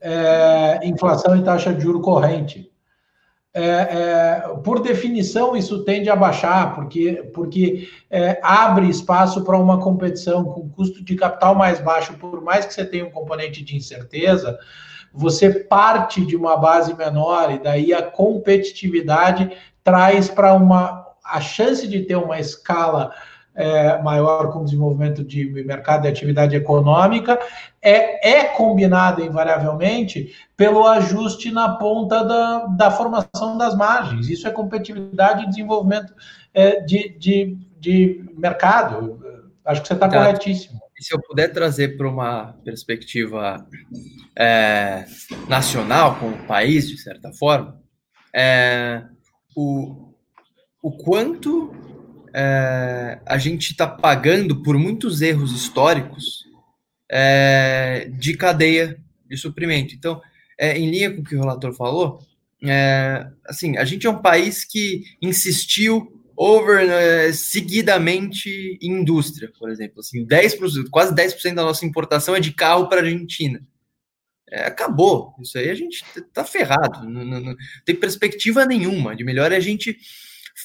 [0.00, 2.70] é, inflação e taxa de juro corrente
[3.54, 9.80] é, é, por definição, isso tende a baixar, porque, porque é, abre espaço para uma
[9.80, 13.76] competição com custo de capital mais baixo, por mais que você tenha um componente de
[13.76, 14.58] incerteza,
[15.12, 19.50] você parte de uma base menor e daí a competitividade
[19.82, 23.12] traz para uma a chance de ter uma escala
[23.58, 27.36] é, maior com o desenvolvimento de mercado de atividade econômica,
[27.82, 34.28] é, é combinada invariavelmente pelo ajuste na ponta da, da formação das margens.
[34.28, 36.14] Isso é competitividade e desenvolvimento
[36.54, 39.20] é, de, de, de mercado.
[39.64, 40.18] Acho que você está tá.
[40.18, 40.78] corretíssimo.
[40.96, 43.66] E se eu puder trazer para uma perspectiva
[44.36, 45.04] é,
[45.48, 47.80] nacional, como país, de certa forma,
[48.32, 49.02] é,
[49.56, 50.12] o,
[50.80, 51.87] o quanto
[52.34, 56.44] é, a gente está pagando por muitos erros históricos
[57.10, 58.98] é, de cadeia
[59.28, 59.94] de suprimento.
[59.94, 60.20] Então,
[60.58, 62.20] é, em linha com o que o relator falou,
[62.64, 69.70] é, assim, a gente é um país que insistiu over né, seguidamente em indústria, por
[69.70, 70.00] exemplo.
[70.00, 73.60] Assim, 10%, quase 10% da nossa importação é de carro para a Argentina.
[74.50, 75.34] É, acabou.
[75.40, 77.08] Isso aí a gente tá ferrado.
[77.08, 79.52] Não, não, não, tem perspectiva nenhuma de melhor.
[79.52, 79.98] A gente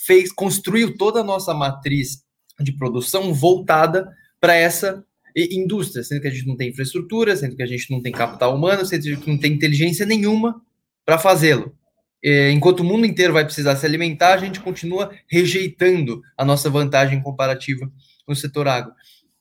[0.05, 2.23] fez, construiu toda a nossa matriz
[2.59, 5.03] de produção voltada para essa
[5.35, 8.55] indústria, sendo que a gente não tem infraestrutura, sendo que a gente não tem capital
[8.55, 10.61] humano, sendo que não tem inteligência nenhuma
[11.05, 11.75] para fazê-lo.
[12.51, 17.21] Enquanto o mundo inteiro vai precisar se alimentar, a gente continua rejeitando a nossa vantagem
[17.21, 17.91] comparativa
[18.27, 18.93] no setor agro.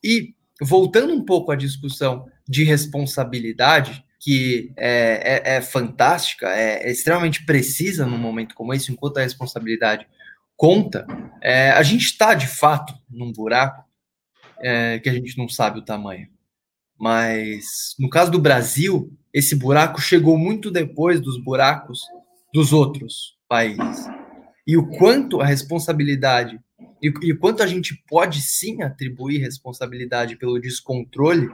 [0.03, 6.91] E voltando um pouco à discussão de responsabilidade, que é, é, é fantástica, é, é,
[6.91, 10.07] extremamente precisa num momento como esse, enquanto a responsabilidade
[10.55, 11.05] conta,
[11.41, 13.83] é, a gente está de fato num buraco
[14.59, 16.27] é, que a gente não sabe o tamanho.
[16.97, 22.01] Mas no caso do Brasil, esse buraco chegou muito depois dos buracos
[22.53, 24.07] dos outros países.
[24.65, 26.59] E o quanto a responsabilidade
[27.03, 31.49] e, o quanto a gente pode sim atribuir responsabilidade pelo descontrole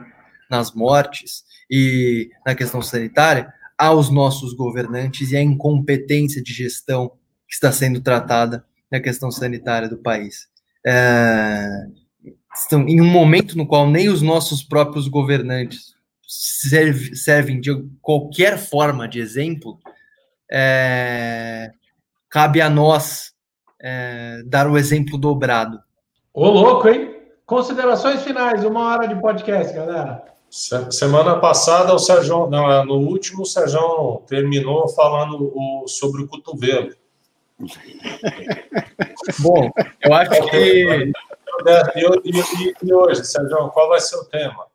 [0.48, 7.10] nas mortes e na questão sanitária aos nossos governantes e à incompetência de gestão
[7.48, 10.48] que está sendo tratada na questão sanitária do país.
[10.86, 11.66] É,
[12.54, 15.94] estão em um momento no qual nem os nossos próprios governantes
[16.26, 17.70] serve, servem de
[18.00, 19.78] qualquer forma de exemplo,
[20.50, 21.70] é,
[22.28, 23.32] cabe a nós
[23.80, 25.80] é, dar o exemplo dobrado.
[26.32, 27.16] Ô, louco, hein?
[27.44, 30.24] Considerações finais, uma hora de podcast, galera.
[30.48, 36.28] Semana passada, o Sérgio, não, é, no último, o Sérgio terminou falando o, sobre o
[36.28, 36.90] cotovelo.
[39.40, 39.70] Bom,
[40.02, 40.56] eu acho que.
[40.56, 41.12] E,
[42.24, 44.66] e, e, hoje, Sérgio, qual vai ser o tema?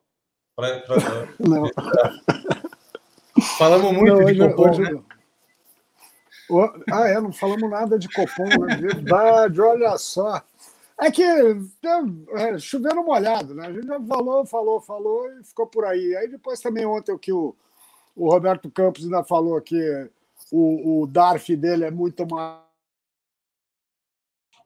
[0.56, 0.96] Pra, pra...
[1.40, 1.70] Não.
[3.58, 5.04] Falamos muito não, de Copom, hoje, né?
[6.92, 10.42] Ah, é, não falamos nada de Copom, é verdade, olha só.
[10.98, 13.68] É que é, chovendo molhado, né?
[13.68, 16.16] A gente já falou, falou, falou e ficou por aí.
[16.16, 17.54] Aí depois também ontem o que o,
[18.16, 20.10] o Roberto Campos ainda falou que
[20.52, 22.65] o, o DARF dele é muito mais.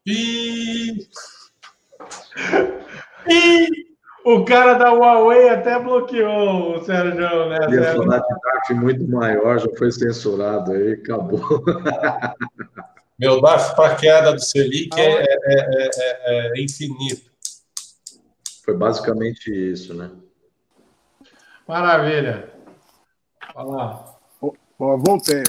[0.06, 1.08] E...
[3.28, 3.90] e...
[4.26, 7.58] O cara da Huawei até bloqueou o Sérgio, né?
[7.72, 8.22] Ia falar
[8.68, 11.64] de muito maior, já foi censurado aí, acabou.
[13.18, 17.32] Meu DAF para queda do Selic é, é, é, é, infinito.
[18.64, 20.12] Foi basicamente isso, né?
[21.68, 22.54] Maravilha.
[23.56, 24.20] Olha
[24.80, 25.44] voltei.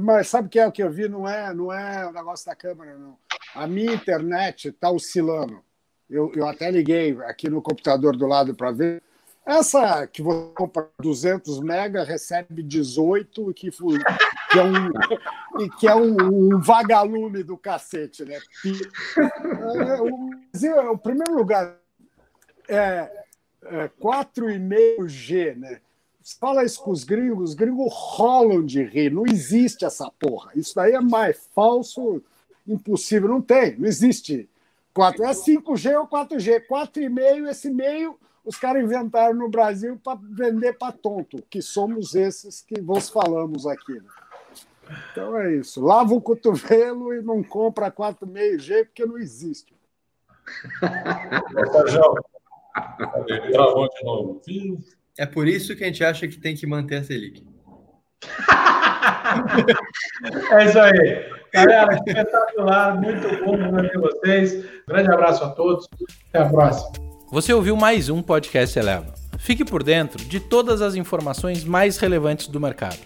[0.00, 1.08] Mas sabe o que é o que eu vi?
[1.08, 3.16] Não é, não é o negócio da câmera, não.
[3.54, 5.62] A minha internet está oscilando.
[6.08, 9.02] Eu, eu até liguei aqui no computador do lado para ver.
[9.44, 13.98] Essa que você compra 200 mega recebe 18, que, foi,
[14.50, 18.38] que é, um, que é um, um, vagalume do cacete, né?
[18.66, 20.30] É, o,
[20.66, 21.78] é, o primeiro lugar
[22.68, 23.10] é,
[23.64, 25.80] é 4,5G, né?
[26.38, 29.10] Fala isso com os gringos, os gringos rolam de rir.
[29.10, 30.50] Não existe essa porra.
[30.54, 32.22] Isso daí é mais falso,
[32.68, 33.28] impossível.
[33.28, 34.48] Não tem, não existe
[34.94, 35.24] 4.
[35.24, 36.62] É 5G ou 4G.
[36.68, 38.16] 4,5, esse meio
[38.48, 43.66] os caras inventaram no Brasil para vender para tonto, que somos esses que vos falamos
[43.66, 43.92] aqui.
[43.92, 44.08] Né?
[45.12, 45.84] Então é isso.
[45.84, 49.74] Lava o cotovelo e não compra 4,5G porque não existe.
[53.52, 54.40] Travou de novo.
[55.18, 57.46] É por isso que a gente acha que tem que manter a Selic.
[60.52, 61.37] é isso aí.
[61.52, 64.64] Galera, espetacular, muito bom ver vocês.
[64.86, 65.88] Grande abraço a todos.
[66.28, 66.92] Até a próxima.
[67.30, 69.12] Você ouviu mais um podcast Eleva.
[69.38, 72.98] Fique por dentro de todas as informações mais relevantes do mercado.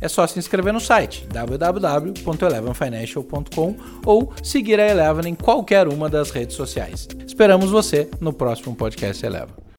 [0.00, 3.76] É só se inscrever no site www.elevenfinancial.com
[4.06, 7.06] ou seguir a Eleven em qualquer uma das redes sociais.
[7.26, 9.60] Esperamos você no próximo podcast Eleva.